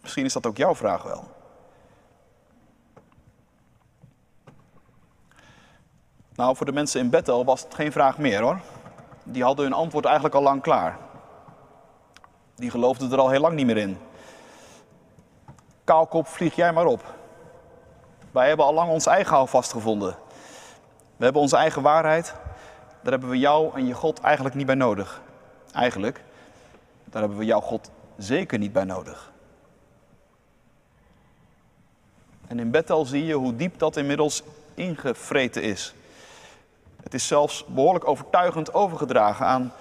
Misschien 0.00 0.24
is 0.24 0.32
dat 0.32 0.46
ook 0.46 0.56
jouw 0.56 0.74
vraag 0.74 1.02
wel. 1.02 1.24
Nou, 6.34 6.56
voor 6.56 6.66
de 6.66 6.72
mensen 6.72 7.00
in 7.00 7.10
Bethel 7.10 7.44
was 7.44 7.62
het 7.62 7.74
geen 7.74 7.92
vraag 7.92 8.18
meer 8.18 8.40
hoor. 8.40 8.60
Die 9.22 9.42
hadden 9.42 9.64
hun 9.64 9.74
antwoord 9.74 10.04
eigenlijk 10.04 10.34
al 10.34 10.42
lang 10.42 10.62
klaar. 10.62 10.98
Die 12.54 12.70
geloofden 12.70 13.12
er 13.12 13.18
al 13.18 13.30
heel 13.30 13.40
lang 13.40 13.54
niet 13.54 13.66
meer 13.66 13.76
in. 13.76 13.98
Kaalkop, 15.90 16.26
vlieg 16.26 16.54
jij 16.54 16.72
maar 16.72 16.86
op. 16.86 17.14
Wij 18.30 18.48
hebben 18.48 18.66
al 18.66 18.74
lang 18.74 18.90
ons 18.90 19.06
eigen 19.06 19.34
houvast 19.34 19.72
gevonden. 19.72 20.16
We 21.16 21.24
hebben 21.24 21.42
onze 21.42 21.56
eigen 21.56 21.82
waarheid. 21.82 22.34
Daar 23.02 23.12
hebben 23.12 23.30
we 23.30 23.38
jou 23.38 23.74
en 23.74 23.86
je 23.86 23.94
God 23.94 24.20
eigenlijk 24.20 24.54
niet 24.54 24.66
bij 24.66 24.74
nodig. 24.74 25.20
Eigenlijk, 25.72 26.22
daar 27.04 27.20
hebben 27.20 27.38
we 27.38 27.44
jouw 27.44 27.60
God 27.60 27.90
zeker 28.16 28.58
niet 28.58 28.72
bij 28.72 28.84
nodig. 28.84 29.32
En 32.46 32.58
in 32.58 32.70
Bethel 32.70 33.04
zie 33.04 33.24
je 33.24 33.34
hoe 33.34 33.56
diep 33.56 33.78
dat 33.78 33.96
inmiddels 33.96 34.42
ingevreten 34.74 35.62
is. 35.62 35.94
Het 37.02 37.14
is 37.14 37.26
zelfs 37.26 37.64
behoorlijk 37.66 38.08
overtuigend 38.08 38.74
overgedragen 38.74 39.46
aan 39.46 39.72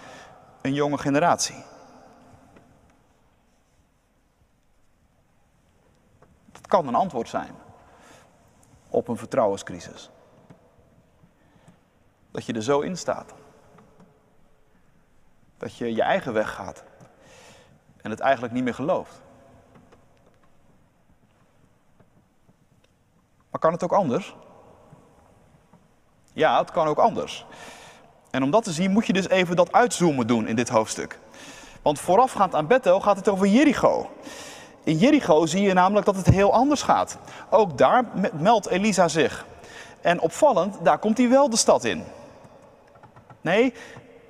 een 0.61 0.73
jonge 0.73 0.97
generatie. 0.97 1.63
Kan 6.69 6.87
een 6.87 6.95
antwoord 6.95 7.29
zijn 7.29 7.55
op 8.89 9.07
een 9.07 9.17
vertrouwenscrisis. 9.17 10.09
Dat 12.31 12.45
je 12.45 12.53
er 12.53 12.63
zo 12.63 12.79
in 12.79 12.97
staat. 12.97 13.33
Dat 15.57 15.75
je 15.75 15.95
je 15.95 16.01
eigen 16.01 16.33
weg 16.33 16.53
gaat 16.53 16.83
en 18.01 18.09
het 18.09 18.19
eigenlijk 18.19 18.53
niet 18.53 18.63
meer 18.63 18.73
gelooft. 18.73 19.21
Maar 23.49 23.59
kan 23.59 23.71
het 23.71 23.83
ook 23.83 23.93
anders? 23.93 24.35
Ja, 26.33 26.59
het 26.59 26.71
kan 26.71 26.87
ook 26.87 26.97
anders. 26.97 27.45
En 28.31 28.43
om 28.43 28.51
dat 28.51 28.63
te 28.63 28.71
zien 28.71 28.91
moet 28.91 29.05
je 29.05 29.13
dus 29.13 29.29
even 29.29 29.55
dat 29.55 29.71
uitzoomen 29.71 30.27
doen 30.27 30.47
in 30.47 30.55
dit 30.55 30.69
hoofdstuk. 30.69 31.19
Want 31.81 31.99
voorafgaand 31.99 32.55
aan 32.55 32.67
Bethel 32.67 33.01
gaat 33.01 33.17
het 33.17 33.29
over 33.29 33.47
Jericho. 33.47 34.11
In 34.89 34.97
Jericho 34.97 35.45
zie 35.45 35.61
je 35.61 35.73
namelijk 35.73 36.05
dat 36.05 36.15
het 36.15 36.25
heel 36.25 36.53
anders 36.53 36.81
gaat. 36.81 37.17
Ook 37.49 37.77
daar 37.77 38.03
meldt 38.33 38.67
Elisa 38.67 39.07
zich. 39.07 39.45
En 40.01 40.19
opvallend, 40.19 40.77
daar 40.83 40.97
komt 40.97 41.17
hij 41.17 41.29
wel 41.29 41.49
de 41.49 41.57
stad 41.57 41.83
in. 41.83 42.03
Nee, 43.41 43.73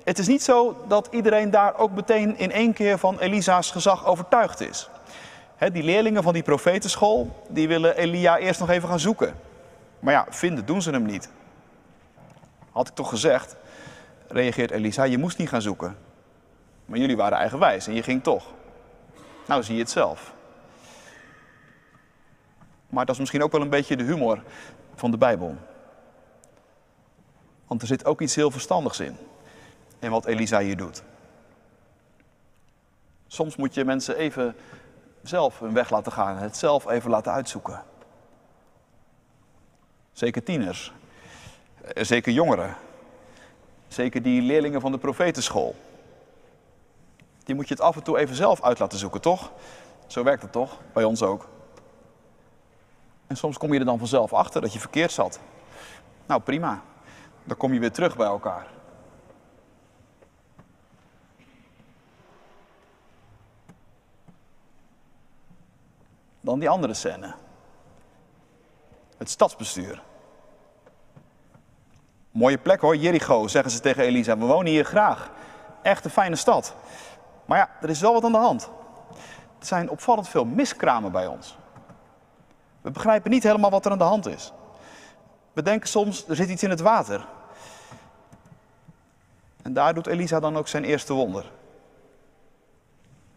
het 0.04 0.18
is 0.18 0.26
niet 0.26 0.42
zo 0.42 0.76
dat 0.88 1.08
iedereen 1.10 1.50
daar 1.50 1.78
ook 1.78 1.90
meteen 1.90 2.38
in 2.38 2.52
één 2.52 2.72
keer 2.72 2.98
van 2.98 3.18
Elisa's 3.18 3.70
gezag 3.70 4.06
overtuigd 4.06 4.60
is 4.60 4.88
die 5.72 5.82
leerlingen 5.82 6.22
van 6.22 6.32
die 6.32 6.42
profetenschool, 6.42 7.44
die 7.48 7.68
willen 7.68 7.96
Elia 7.96 8.38
eerst 8.38 8.60
nog 8.60 8.70
even 8.70 8.88
gaan 8.88 9.00
zoeken. 9.00 9.34
Maar 9.98 10.12
ja, 10.12 10.26
vinden 10.28 10.66
doen 10.66 10.82
ze 10.82 10.90
hem 10.90 11.02
niet. 11.02 11.30
Had 12.70 12.88
ik 12.88 12.94
toch 12.94 13.08
gezegd, 13.08 13.56
reageert 14.28 14.70
Elisa, 14.70 15.02
je 15.02 15.18
moest 15.18 15.38
niet 15.38 15.48
gaan 15.48 15.62
zoeken. 15.62 15.96
Maar 16.84 16.98
jullie 16.98 17.16
waren 17.16 17.38
eigenwijs 17.38 17.86
en 17.86 17.94
je 17.94 18.02
ging 18.02 18.22
toch. 18.22 18.46
Nou 19.46 19.62
zie 19.62 19.74
je 19.74 19.80
het 19.80 19.90
zelf. 19.90 20.32
Maar 22.90 23.04
dat 23.04 23.14
is 23.14 23.20
misschien 23.20 23.42
ook 23.42 23.52
wel 23.52 23.60
een 23.60 23.70
beetje 23.70 23.96
de 23.96 24.04
humor 24.04 24.42
van 24.94 25.10
de 25.10 25.18
Bijbel. 25.18 25.56
Want 27.66 27.82
er 27.82 27.88
zit 27.88 28.04
ook 28.04 28.20
iets 28.20 28.34
heel 28.34 28.50
verstandigs 28.50 29.00
in. 29.00 29.16
in 29.98 30.10
wat 30.10 30.26
Elisa 30.26 30.60
hier 30.60 30.76
doet. 30.76 31.02
Soms 33.26 33.56
moet 33.56 33.74
je 33.74 33.84
mensen 33.84 34.16
even 34.16 34.56
zelf 35.22 35.58
hun 35.58 35.72
weg 35.72 35.90
laten 35.90 36.12
gaan, 36.12 36.36
het 36.36 36.56
zelf 36.56 36.88
even 36.88 37.10
laten 37.10 37.32
uitzoeken. 37.32 37.82
Zeker 40.12 40.42
tieners, 40.42 40.92
eh, 41.82 42.04
zeker 42.04 42.32
jongeren, 42.32 42.76
zeker 43.88 44.22
die 44.22 44.42
leerlingen 44.42 44.80
van 44.80 44.92
de 44.92 44.98
profetenschool. 44.98 45.74
Die 47.44 47.54
moet 47.54 47.68
je 47.68 47.74
het 47.74 47.82
af 47.82 47.96
en 47.96 48.02
toe 48.02 48.18
even 48.18 48.36
zelf 48.36 48.62
uit 48.62 48.78
laten 48.78 48.98
zoeken, 48.98 49.20
toch? 49.20 49.52
Zo 50.06 50.22
werkt 50.22 50.42
het 50.42 50.52
toch? 50.52 50.78
Bij 50.92 51.04
ons 51.04 51.22
ook. 51.22 51.48
En 53.30 53.36
soms 53.36 53.58
kom 53.58 53.72
je 53.72 53.78
er 53.78 53.84
dan 53.84 53.98
vanzelf 53.98 54.32
achter 54.32 54.60
dat 54.60 54.72
je 54.72 54.78
verkeerd 54.78 55.12
zat. 55.12 55.40
Nou 56.26 56.40
prima, 56.40 56.82
dan 57.44 57.56
kom 57.56 57.72
je 57.72 57.80
weer 57.80 57.92
terug 57.92 58.16
bij 58.16 58.26
elkaar. 58.26 58.66
Dan 66.40 66.58
die 66.58 66.68
andere 66.68 66.94
scène. 66.94 67.34
Het 69.16 69.30
stadsbestuur. 69.30 70.02
Mooie 72.30 72.58
plek 72.58 72.80
hoor, 72.80 72.96
Jericho, 72.96 73.48
zeggen 73.48 73.72
ze 73.72 73.80
tegen 73.80 74.02
Elisa. 74.02 74.38
We 74.38 74.44
wonen 74.44 74.72
hier 74.72 74.84
graag. 74.84 75.30
Echt 75.82 76.04
een 76.04 76.10
fijne 76.10 76.36
stad. 76.36 76.74
Maar 77.44 77.58
ja, 77.58 77.70
er 77.80 77.90
is 77.90 78.00
wel 78.00 78.12
wat 78.12 78.24
aan 78.24 78.32
de 78.32 78.38
hand. 78.38 78.70
Er 79.58 79.66
zijn 79.66 79.90
opvallend 79.90 80.28
veel 80.28 80.44
miskramen 80.44 81.12
bij 81.12 81.26
ons. 81.26 81.58
We 82.80 82.90
begrijpen 82.90 83.30
niet 83.30 83.42
helemaal 83.42 83.70
wat 83.70 83.84
er 83.84 83.92
aan 83.92 83.98
de 83.98 84.04
hand 84.04 84.26
is. 84.26 84.52
We 85.52 85.62
denken 85.62 85.88
soms, 85.88 86.28
er 86.28 86.36
zit 86.36 86.48
iets 86.48 86.62
in 86.62 86.70
het 86.70 86.80
water. 86.80 87.26
En 89.62 89.72
daar 89.72 89.94
doet 89.94 90.06
Elisa 90.06 90.40
dan 90.40 90.56
ook 90.56 90.68
zijn 90.68 90.84
eerste 90.84 91.12
wonder. 91.12 91.50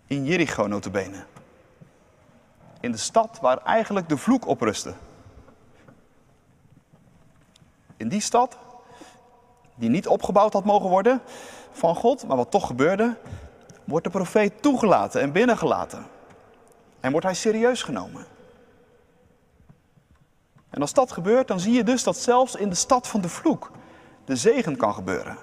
In 0.08 0.26
Jericho 0.26 0.68
notabene. 0.68 1.24
In 2.80 2.92
de 2.92 2.98
stad 2.98 3.40
waar 3.42 3.58
eigenlijk 3.58 4.10
de 4.10 4.18
vloek 4.18 4.48
op 4.48 4.62
rustte. 4.62 4.94
In 7.98 8.08
die 8.08 8.22
stad, 8.22 8.58
die 9.76 9.90
niet 9.90 10.08
opgebouwd 10.08 10.54
had 10.54 10.66
mogen 10.66 10.90
worden 10.90 11.22
van 11.72 11.96
God, 11.96 12.28
maar 12.28 12.38
wat 12.38 12.52
toch 12.52 12.68
gebeurde, 12.68 13.18
wordt 13.84 14.06
de 14.06 14.12
profeet 14.12 14.62
toegelaten 14.62 15.22
en 15.22 15.32
binnengelaten. 15.32 16.06
En 17.00 17.12
wordt 17.12 17.26
hij 17.26 17.36
serieus 17.36 17.84
genomen. 17.84 18.26
En 20.74 20.82
als 20.82 20.94
dat 20.94 21.12
gebeurt, 21.12 21.48
dan 21.48 21.60
zie 21.60 21.74
je 21.74 21.84
dus 21.84 22.04
dat 22.04 22.18
zelfs 22.18 22.56
in 22.56 22.70
de 22.70 22.76
stad 22.76 23.08
van 23.08 23.22
de 23.22 23.30
vloek 23.30 23.72
de 24.26 24.36
zegen 24.36 24.78
kan 24.78 24.94
gebeuren. 24.94 25.38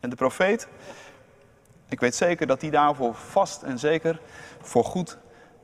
En 0.00 0.10
de 0.10 0.16
profeet, 0.16 0.68
ik 1.88 2.00
weet 2.00 2.14
zeker 2.14 2.46
dat 2.46 2.60
hij 2.60 2.70
daarvoor 2.70 3.14
vast 3.14 3.62
en 3.62 3.78
zeker 3.78 4.20
voor 4.60 4.84
goed 4.84 5.18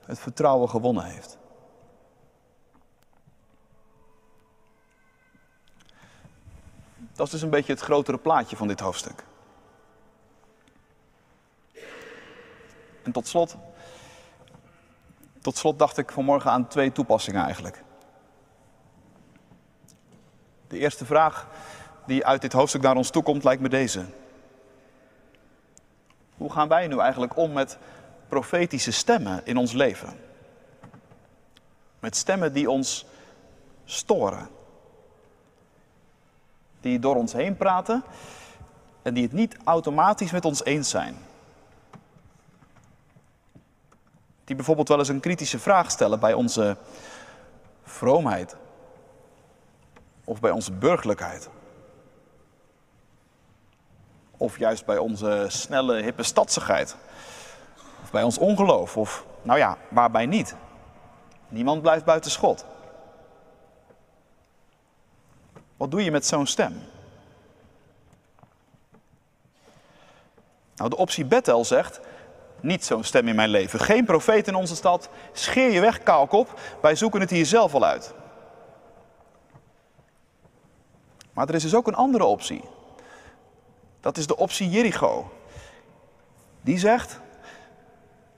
het 0.04 0.18
vertrouwen 0.18 0.68
gewonnen 0.68 1.04
heeft. 1.04 1.38
Dat 7.12 7.26
is 7.26 7.32
dus 7.32 7.42
een 7.42 7.50
beetje 7.50 7.72
het 7.72 7.82
grotere 7.82 8.18
plaatje 8.18 8.56
van 8.56 8.68
dit 8.68 8.80
hoofdstuk. 8.80 9.24
En 13.02 13.12
tot 13.12 13.26
slot, 13.26 13.56
tot 15.48 15.56
slot 15.56 15.78
dacht 15.78 15.98
ik 15.98 16.12
vanmorgen 16.12 16.50
aan 16.50 16.68
twee 16.68 16.92
toepassingen 16.92 17.44
eigenlijk. 17.44 17.82
De 20.68 20.78
eerste 20.78 21.04
vraag 21.04 21.46
die 22.06 22.26
uit 22.26 22.40
dit 22.40 22.52
hoofdstuk 22.52 22.82
naar 22.82 22.96
ons 22.96 23.10
toe 23.10 23.22
komt, 23.22 23.44
lijkt 23.44 23.62
me 23.62 23.68
deze. 23.68 24.04
Hoe 26.36 26.52
gaan 26.52 26.68
wij 26.68 26.86
nu 26.86 26.98
eigenlijk 26.98 27.36
om 27.36 27.52
met 27.52 27.78
profetische 28.28 28.90
stemmen 28.90 29.40
in 29.44 29.56
ons 29.56 29.72
leven? 29.72 30.20
Met 31.98 32.16
stemmen 32.16 32.52
die 32.52 32.70
ons 32.70 33.06
storen. 33.84 34.48
Die 36.80 36.98
door 36.98 37.16
ons 37.16 37.32
heen 37.32 37.56
praten 37.56 38.04
en 39.02 39.14
die 39.14 39.22
het 39.22 39.32
niet 39.32 39.56
automatisch 39.64 40.30
met 40.30 40.44
ons 40.44 40.64
eens 40.64 40.90
zijn. 40.90 41.27
Die 44.48 44.56
bijvoorbeeld 44.56 44.88
wel 44.88 44.98
eens 44.98 45.08
een 45.08 45.20
kritische 45.20 45.58
vraag 45.58 45.90
stellen 45.90 46.20
bij 46.20 46.32
onze 46.32 46.76
vroomheid. 47.82 48.56
Of 50.24 50.40
bij 50.40 50.50
onze 50.50 50.72
burgerlijkheid. 50.72 51.48
Of 54.36 54.58
juist 54.58 54.84
bij 54.84 54.98
onze 54.98 55.46
snelle, 55.48 56.02
hippe 56.02 56.22
stadsigheid. 56.22 56.96
Of 58.02 58.10
bij 58.10 58.22
ons 58.22 58.38
ongeloof. 58.38 58.96
Of, 58.96 59.24
nou 59.42 59.58
ja, 59.58 59.76
waarbij 59.88 60.26
niet. 60.26 60.54
Niemand 61.48 61.82
blijft 61.82 62.04
buiten 62.04 62.30
schot. 62.30 62.64
Wat 65.76 65.90
doe 65.90 66.04
je 66.04 66.10
met 66.10 66.26
zo'n 66.26 66.46
stem? 66.46 66.82
Nou, 70.74 70.90
de 70.90 70.96
optie 70.96 71.24
Bethel 71.24 71.64
zegt, 71.64 72.00
niet 72.60 72.84
zo'n 72.84 73.04
stem 73.04 73.28
in 73.28 73.34
mijn 73.34 73.48
leven. 73.48 73.80
Geen 73.80 74.04
profeet 74.04 74.46
in 74.46 74.54
onze 74.54 74.76
stad. 74.76 75.08
Scheer 75.32 75.70
je 75.70 75.80
weg, 75.80 76.02
kaalkop. 76.02 76.60
Wij 76.82 76.94
zoeken 76.94 77.20
het 77.20 77.30
hier 77.30 77.46
zelf 77.46 77.74
al 77.74 77.84
uit. 77.84 78.14
Maar 81.32 81.48
er 81.48 81.54
is 81.54 81.62
dus 81.62 81.74
ook 81.74 81.86
een 81.86 81.94
andere 81.94 82.24
optie. 82.24 82.64
Dat 84.00 84.16
is 84.16 84.26
de 84.26 84.36
optie 84.36 84.68
Jericho. 84.68 85.30
Die 86.60 86.78
zegt, 86.78 87.20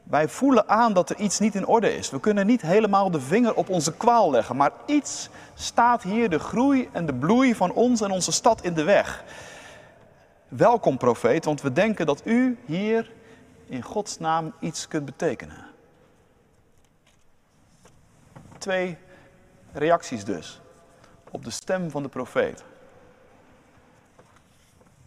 wij 0.02 0.28
voelen 0.28 0.68
aan 0.68 0.92
dat 0.92 1.10
er 1.10 1.16
iets 1.16 1.38
niet 1.38 1.54
in 1.54 1.66
orde 1.66 1.96
is. 1.96 2.10
We 2.10 2.20
kunnen 2.20 2.46
niet 2.46 2.62
helemaal 2.62 3.10
de 3.10 3.20
vinger 3.20 3.54
op 3.54 3.68
onze 3.68 3.92
kwaal 3.92 4.30
leggen, 4.30 4.56
maar 4.56 4.72
iets 4.86 5.28
staat 5.54 6.02
hier 6.02 6.30
de 6.30 6.38
groei 6.38 6.88
en 6.92 7.06
de 7.06 7.14
bloei 7.14 7.54
van 7.54 7.72
ons 7.72 8.00
en 8.00 8.10
onze 8.10 8.32
stad 8.32 8.62
in 8.62 8.74
de 8.74 8.84
weg. 8.84 9.24
Welkom 10.48 10.96
profeet, 10.96 11.44
want 11.44 11.60
we 11.60 11.72
denken 11.72 12.06
dat 12.06 12.22
u 12.24 12.58
hier 12.66 13.10
in 13.70 13.82
Gods 13.82 14.18
naam 14.18 14.52
iets 14.58 14.88
kunt 14.88 15.04
betekenen. 15.04 15.66
Twee 18.58 18.98
reacties 19.72 20.24
dus 20.24 20.60
op 21.30 21.44
de 21.44 21.50
stem 21.50 21.90
van 21.90 22.02
de 22.02 22.08
profeet. 22.08 22.64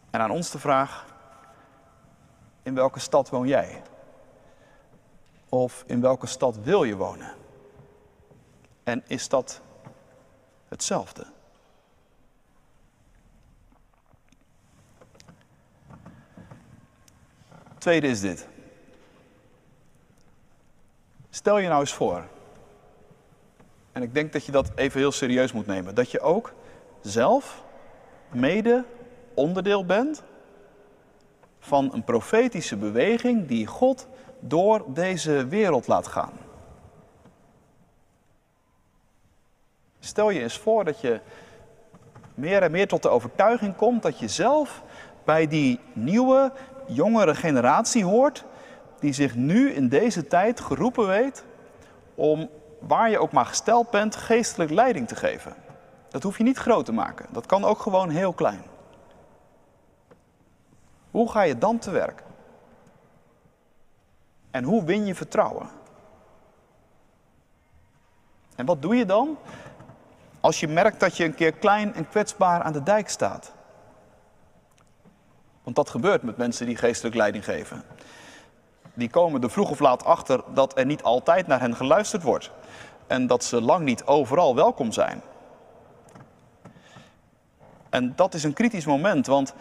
En 0.09 0.19
aan 0.19 0.31
ons 0.31 0.51
de 0.51 0.59
vraag, 0.59 1.05
in 2.61 2.75
welke 2.75 2.99
stad 2.99 3.29
woon 3.29 3.47
jij? 3.47 3.81
Of 5.49 5.83
in 5.87 6.01
welke 6.01 6.27
stad 6.27 6.57
wil 6.57 6.83
je 6.83 6.95
wonen? 6.95 7.35
En 8.83 9.03
is 9.07 9.29
dat 9.29 9.61
hetzelfde? 10.67 11.25
Tweede 17.77 18.07
is 18.07 18.19
dit. 18.19 18.51
Stel 21.43 21.57
je 21.57 21.67
nou 21.67 21.79
eens 21.79 21.93
voor, 21.93 22.23
en 23.91 24.01
ik 24.01 24.13
denk 24.13 24.33
dat 24.33 24.45
je 24.45 24.51
dat 24.51 24.71
even 24.75 24.99
heel 24.99 25.11
serieus 25.11 25.51
moet 25.51 25.65
nemen, 25.65 25.95
dat 25.95 26.11
je 26.11 26.19
ook 26.19 26.53
zelf 27.01 27.63
mede 28.31 28.83
onderdeel 29.33 29.85
bent 29.85 30.23
van 31.59 31.93
een 31.93 32.03
profetische 32.03 32.77
beweging 32.77 33.47
die 33.47 33.67
God 33.67 34.07
door 34.39 34.83
deze 34.87 35.47
wereld 35.47 35.87
laat 35.87 36.07
gaan. 36.07 36.33
Stel 39.99 40.29
je 40.29 40.41
eens 40.41 40.57
voor 40.57 40.85
dat 40.85 41.01
je 41.01 41.19
meer 42.33 42.61
en 42.63 42.71
meer 42.71 42.87
tot 42.87 43.01
de 43.01 43.09
overtuiging 43.09 43.75
komt 43.75 44.01
dat 44.01 44.19
je 44.19 44.27
zelf 44.27 44.83
bij 45.23 45.47
die 45.47 45.79
nieuwe, 45.93 46.51
jongere 46.87 47.35
generatie 47.35 48.05
hoort, 48.05 48.45
die 49.03 49.13
zich 49.13 49.35
nu 49.35 49.71
in 49.71 49.89
deze 49.89 50.27
tijd 50.27 50.59
geroepen 50.59 51.07
weet 51.07 51.43
om, 52.15 52.49
waar 52.79 53.09
je 53.09 53.19
ook 53.19 53.31
maar 53.31 53.45
gesteld 53.45 53.89
bent, 53.89 54.15
geestelijk 54.15 54.71
leiding 54.71 55.07
te 55.07 55.15
geven. 55.15 55.55
Dat 56.09 56.23
hoef 56.23 56.37
je 56.37 56.43
niet 56.43 56.57
groot 56.57 56.85
te 56.85 56.91
maken, 56.91 57.25
dat 57.31 57.45
kan 57.45 57.63
ook 57.63 57.79
gewoon 57.79 58.09
heel 58.09 58.33
klein. 58.33 58.63
Hoe 61.11 61.31
ga 61.31 61.41
je 61.41 61.57
dan 61.57 61.79
te 61.79 61.91
werk? 61.91 62.23
En 64.51 64.63
hoe 64.63 64.83
win 64.83 65.05
je 65.05 65.15
vertrouwen? 65.15 65.67
En 68.55 68.65
wat 68.65 68.81
doe 68.81 68.95
je 68.95 69.05
dan 69.05 69.37
als 70.39 70.59
je 70.59 70.67
merkt 70.67 70.99
dat 70.99 71.17
je 71.17 71.23
een 71.23 71.35
keer 71.35 71.53
klein 71.53 71.93
en 71.93 72.09
kwetsbaar 72.09 72.61
aan 72.61 72.73
de 72.73 72.83
dijk 72.83 73.09
staat? 73.09 73.53
Want 75.63 75.75
dat 75.75 75.89
gebeurt 75.89 76.23
met 76.23 76.37
mensen 76.37 76.65
die 76.65 76.77
geestelijk 76.77 77.15
leiding 77.15 77.43
geven. 77.43 77.83
Die 78.93 79.09
komen 79.09 79.43
er 79.43 79.51
vroeg 79.51 79.69
of 79.69 79.79
laat 79.79 80.05
achter 80.05 80.43
dat 80.53 80.77
er 80.77 80.85
niet 80.85 81.03
altijd 81.03 81.47
naar 81.47 81.59
hen 81.59 81.75
geluisterd 81.75 82.23
wordt. 82.23 82.51
En 83.07 83.27
dat 83.27 83.43
ze 83.43 83.61
lang 83.61 83.85
niet 83.85 84.05
overal 84.05 84.55
welkom 84.55 84.91
zijn. 84.91 85.21
En 87.89 88.13
dat 88.15 88.33
is 88.33 88.43
een 88.43 88.53
kritisch 88.53 88.85
moment, 88.85 89.25
want 89.25 89.53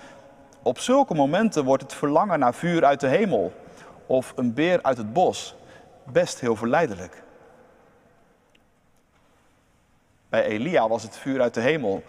op 0.63 0.79
zulke 0.79 1.15
momenten 1.15 1.65
wordt 1.65 1.83
het 1.83 1.95
verlangen 1.95 2.39
naar 2.39 2.55
vuur 2.55 2.85
uit 2.85 3.01
de 3.01 3.07
hemel 3.07 3.53
of 4.07 4.33
een 4.37 4.55
beer 4.55 4.83
uit 4.83 4.97
het 4.97 5.13
bos 5.13 5.55
best 6.05 6.41
heel 6.41 6.57
verleidelijk. 6.57 7.23
Bij 10.29 10.45
Elia 10.45 10.89
was 10.89 11.03
het 11.03 11.17
vuur 11.17 11.41
uit 11.41 11.55
de 11.55 11.61
hemel. 11.61 12.03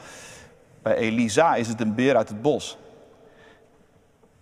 Bij 0.82 0.96
Elisa 0.96 1.56
is 1.56 1.68
het 1.68 1.82
een 1.82 1.96
beer 1.96 2.16
uit 2.16 2.30
het 2.30 2.42
bos. 2.42 2.78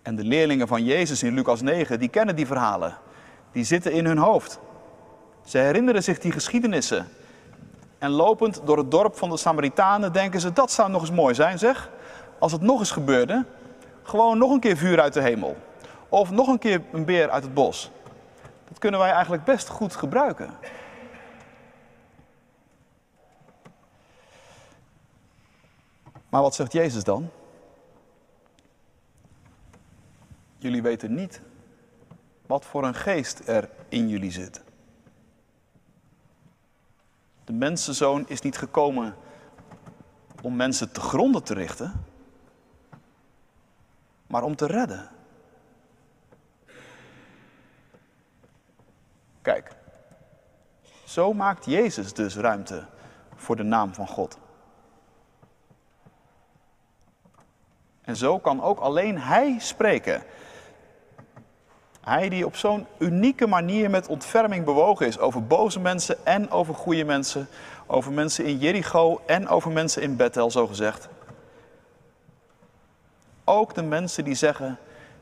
En 0.02 0.16
de 0.16 0.24
leerlingen 0.24 0.68
van 0.68 0.84
Jezus 0.84 1.22
in 1.22 1.34
Lucas 1.34 1.60
9, 1.60 1.98
die 1.98 2.08
kennen 2.08 2.36
die 2.36 2.46
verhalen. 2.46 2.96
Die 3.52 3.64
zitten 3.64 3.92
in 3.92 4.06
hun 4.06 4.18
hoofd. 4.18 4.58
Ze 5.44 5.58
herinneren 5.58 6.02
zich 6.02 6.18
die 6.18 6.32
geschiedenissen. 6.32 7.08
En 7.98 8.10
lopend 8.10 8.60
door 8.64 8.78
het 8.78 8.90
dorp 8.90 9.16
van 9.16 9.30
de 9.30 9.36
Samaritanen 9.36 10.12
denken 10.12 10.40
ze, 10.40 10.52
dat 10.52 10.70
zou 10.70 10.90
nog 10.90 11.00
eens 11.00 11.10
mooi 11.10 11.34
zijn 11.34 11.58
zeg. 11.58 11.90
Als 12.38 12.52
het 12.52 12.60
nog 12.60 12.78
eens 12.78 12.90
gebeurde, 12.90 13.44
gewoon 14.02 14.38
nog 14.38 14.50
een 14.50 14.60
keer 14.60 14.76
vuur 14.76 15.00
uit 15.00 15.12
de 15.12 15.20
hemel. 15.20 15.56
Of 16.08 16.30
nog 16.30 16.48
een 16.48 16.58
keer 16.58 16.82
een 16.92 17.04
beer 17.04 17.30
uit 17.30 17.42
het 17.42 17.54
bos. 17.54 17.90
Dat 18.68 18.78
kunnen 18.78 19.00
wij 19.00 19.10
eigenlijk 19.10 19.44
best 19.44 19.68
goed 19.68 19.96
gebruiken. 19.96 20.50
Maar 26.28 26.42
wat 26.42 26.54
zegt 26.54 26.72
Jezus 26.72 27.04
dan? 27.04 27.30
Jullie 30.62 30.82
weten 30.82 31.14
niet 31.14 31.40
wat 32.46 32.64
voor 32.64 32.84
een 32.84 32.94
geest 32.94 33.48
er 33.48 33.68
in 33.88 34.08
jullie 34.08 34.30
zit. 34.30 34.62
De 37.44 37.52
mensenzoon 37.52 38.28
is 38.28 38.40
niet 38.40 38.58
gekomen 38.58 39.14
om 40.42 40.56
mensen 40.56 40.92
te 40.92 41.00
gronden 41.00 41.42
te 41.42 41.54
richten, 41.54 42.04
maar 44.26 44.42
om 44.42 44.56
te 44.56 44.66
redden. 44.66 45.10
Kijk, 49.42 49.76
zo 51.04 51.32
maakt 51.32 51.64
Jezus 51.64 52.14
dus 52.14 52.36
ruimte 52.36 52.86
voor 53.34 53.56
de 53.56 53.62
naam 53.62 53.94
van 53.94 54.08
God. 54.08 54.38
En 58.02 58.16
zo 58.16 58.38
kan 58.38 58.62
ook 58.62 58.78
alleen 58.78 59.18
Hij 59.18 59.58
spreken. 59.58 60.22
Hij 62.04 62.28
die 62.28 62.46
op 62.46 62.56
zo'n 62.56 62.86
unieke 62.98 63.46
manier 63.46 63.90
met 63.90 64.06
ontferming 64.06 64.64
bewogen 64.64 65.06
is 65.06 65.18
over 65.18 65.46
boze 65.46 65.80
mensen 65.80 66.26
en 66.26 66.50
over 66.50 66.74
goede 66.74 67.04
mensen, 67.04 67.48
over 67.86 68.12
mensen 68.12 68.44
in 68.44 68.58
Jericho 68.58 69.20
en 69.26 69.48
over 69.48 69.70
mensen 69.70 70.02
in 70.02 70.16
Bethel, 70.16 70.50
zo 70.50 70.66
gezegd. 70.66 71.08
Ook 73.44 73.74
de 73.74 73.82
mensen 73.82 74.24
die 74.24 74.34
zeggen: 74.34 74.78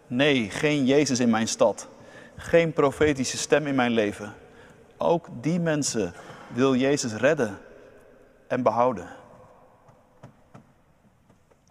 nee, 0.07 0.51
geen 0.51 0.85
Jezus 0.85 1.21
in 1.21 1.31
mijn 1.31 1.49
stad, 1.49 1.89
geen 2.37 2.73
profetische 2.73 3.37
stem 3.37 3.67
in 3.67 3.75
mijn 3.75 3.91
leven. 3.91 4.35
Ook 4.97 5.27
die 5.41 5.61
mensen 5.61 6.15
wil 6.49 6.75
Jezus 6.75 7.13
redden 7.13 7.59
en 8.47 8.63
behouden. 8.63 9.09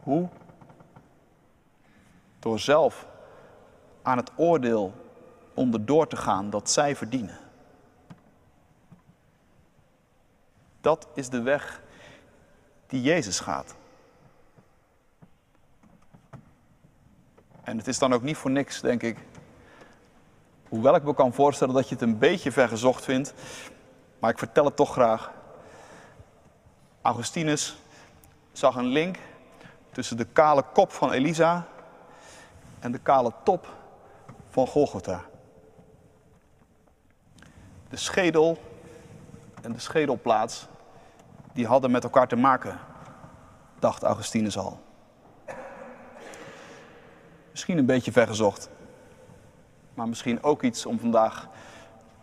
Hoe? 0.04 0.30
Door 2.40 2.60
zelf 2.60 3.08
aan 4.02 4.18
het 4.18 4.32
oordeel 4.36 4.94
onderdoor 5.60 6.08
te 6.08 6.16
gaan 6.16 6.50
dat 6.50 6.70
zij 6.70 6.96
verdienen. 6.96 7.38
Dat 10.82 11.08
is 11.14 11.30
de 11.30 11.42
weg 11.42 11.82
die 12.88 13.02
Jezus 13.02 13.40
gaat. 13.40 13.76
En 17.64 17.78
het 17.78 17.88
is 17.88 18.00
dan 18.00 18.14
ook 18.14 18.22
niet 18.22 18.38
voor 18.38 18.52
niks, 18.52 18.82
denk 18.82 19.04
ik. 19.04 19.18
Hoewel 20.70 20.96
ik 20.96 21.04
me 21.04 21.14
kan 21.14 21.34
voorstellen 21.34 21.74
dat 21.74 21.88
je 21.88 21.94
het 21.94 22.04
een 22.04 22.18
beetje 22.18 22.52
vergezocht 22.52 23.04
vindt, 23.04 23.34
maar 24.20 24.30
ik 24.30 24.38
vertel 24.38 24.66
het 24.66 24.76
toch 24.76 24.92
graag. 24.92 25.32
Augustinus 27.02 27.78
zag 28.52 28.76
een 28.76 28.86
link 28.86 29.18
tussen 29.92 30.18
de 30.18 30.26
kale 30.26 30.64
kop 30.74 30.92
van 30.92 31.12
Elisa 31.12 31.68
en 32.80 32.92
de 32.92 33.00
kale 33.00 33.34
top 33.44 33.68
van 34.50 34.68
Golgotha. 34.68 35.26
De 37.90 37.98
schedel 37.98 38.58
en 39.62 39.72
de 39.72 39.80
schedelplaats, 39.80 40.68
die 41.54 41.68
hadden 41.68 41.92
met 41.92 42.04
elkaar 42.04 42.28
te 42.28 42.36
maken, 42.36 42.80
dacht 43.80 44.04
Augustinus 44.04 44.58
al. 44.58 44.80
Misschien 47.52 47.78
een 47.78 47.86
beetje 47.86 48.12
vergezocht, 48.12 48.70
maar 49.94 50.08
misschien 50.08 50.44
ook 50.44 50.64
iets 50.64 50.86
om 50.86 51.00
vandaag 51.00 51.48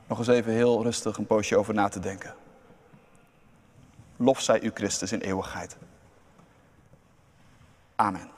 nog 0.07 0.19
eens 0.19 0.29
even 0.29 0.53
heel 0.53 0.83
rustig 0.83 1.17
een 1.17 1.27
poosje 1.27 1.57
over 1.57 1.75
na 1.75 1.89
te 1.89 2.01
denken. 2.01 2.35
Lof 4.17 4.41
zij 4.41 4.63
u 4.63 4.71
Christus 4.75 5.13
in 5.13 5.21
eeuwigheid. 5.21 5.77
Amen. 7.97 8.36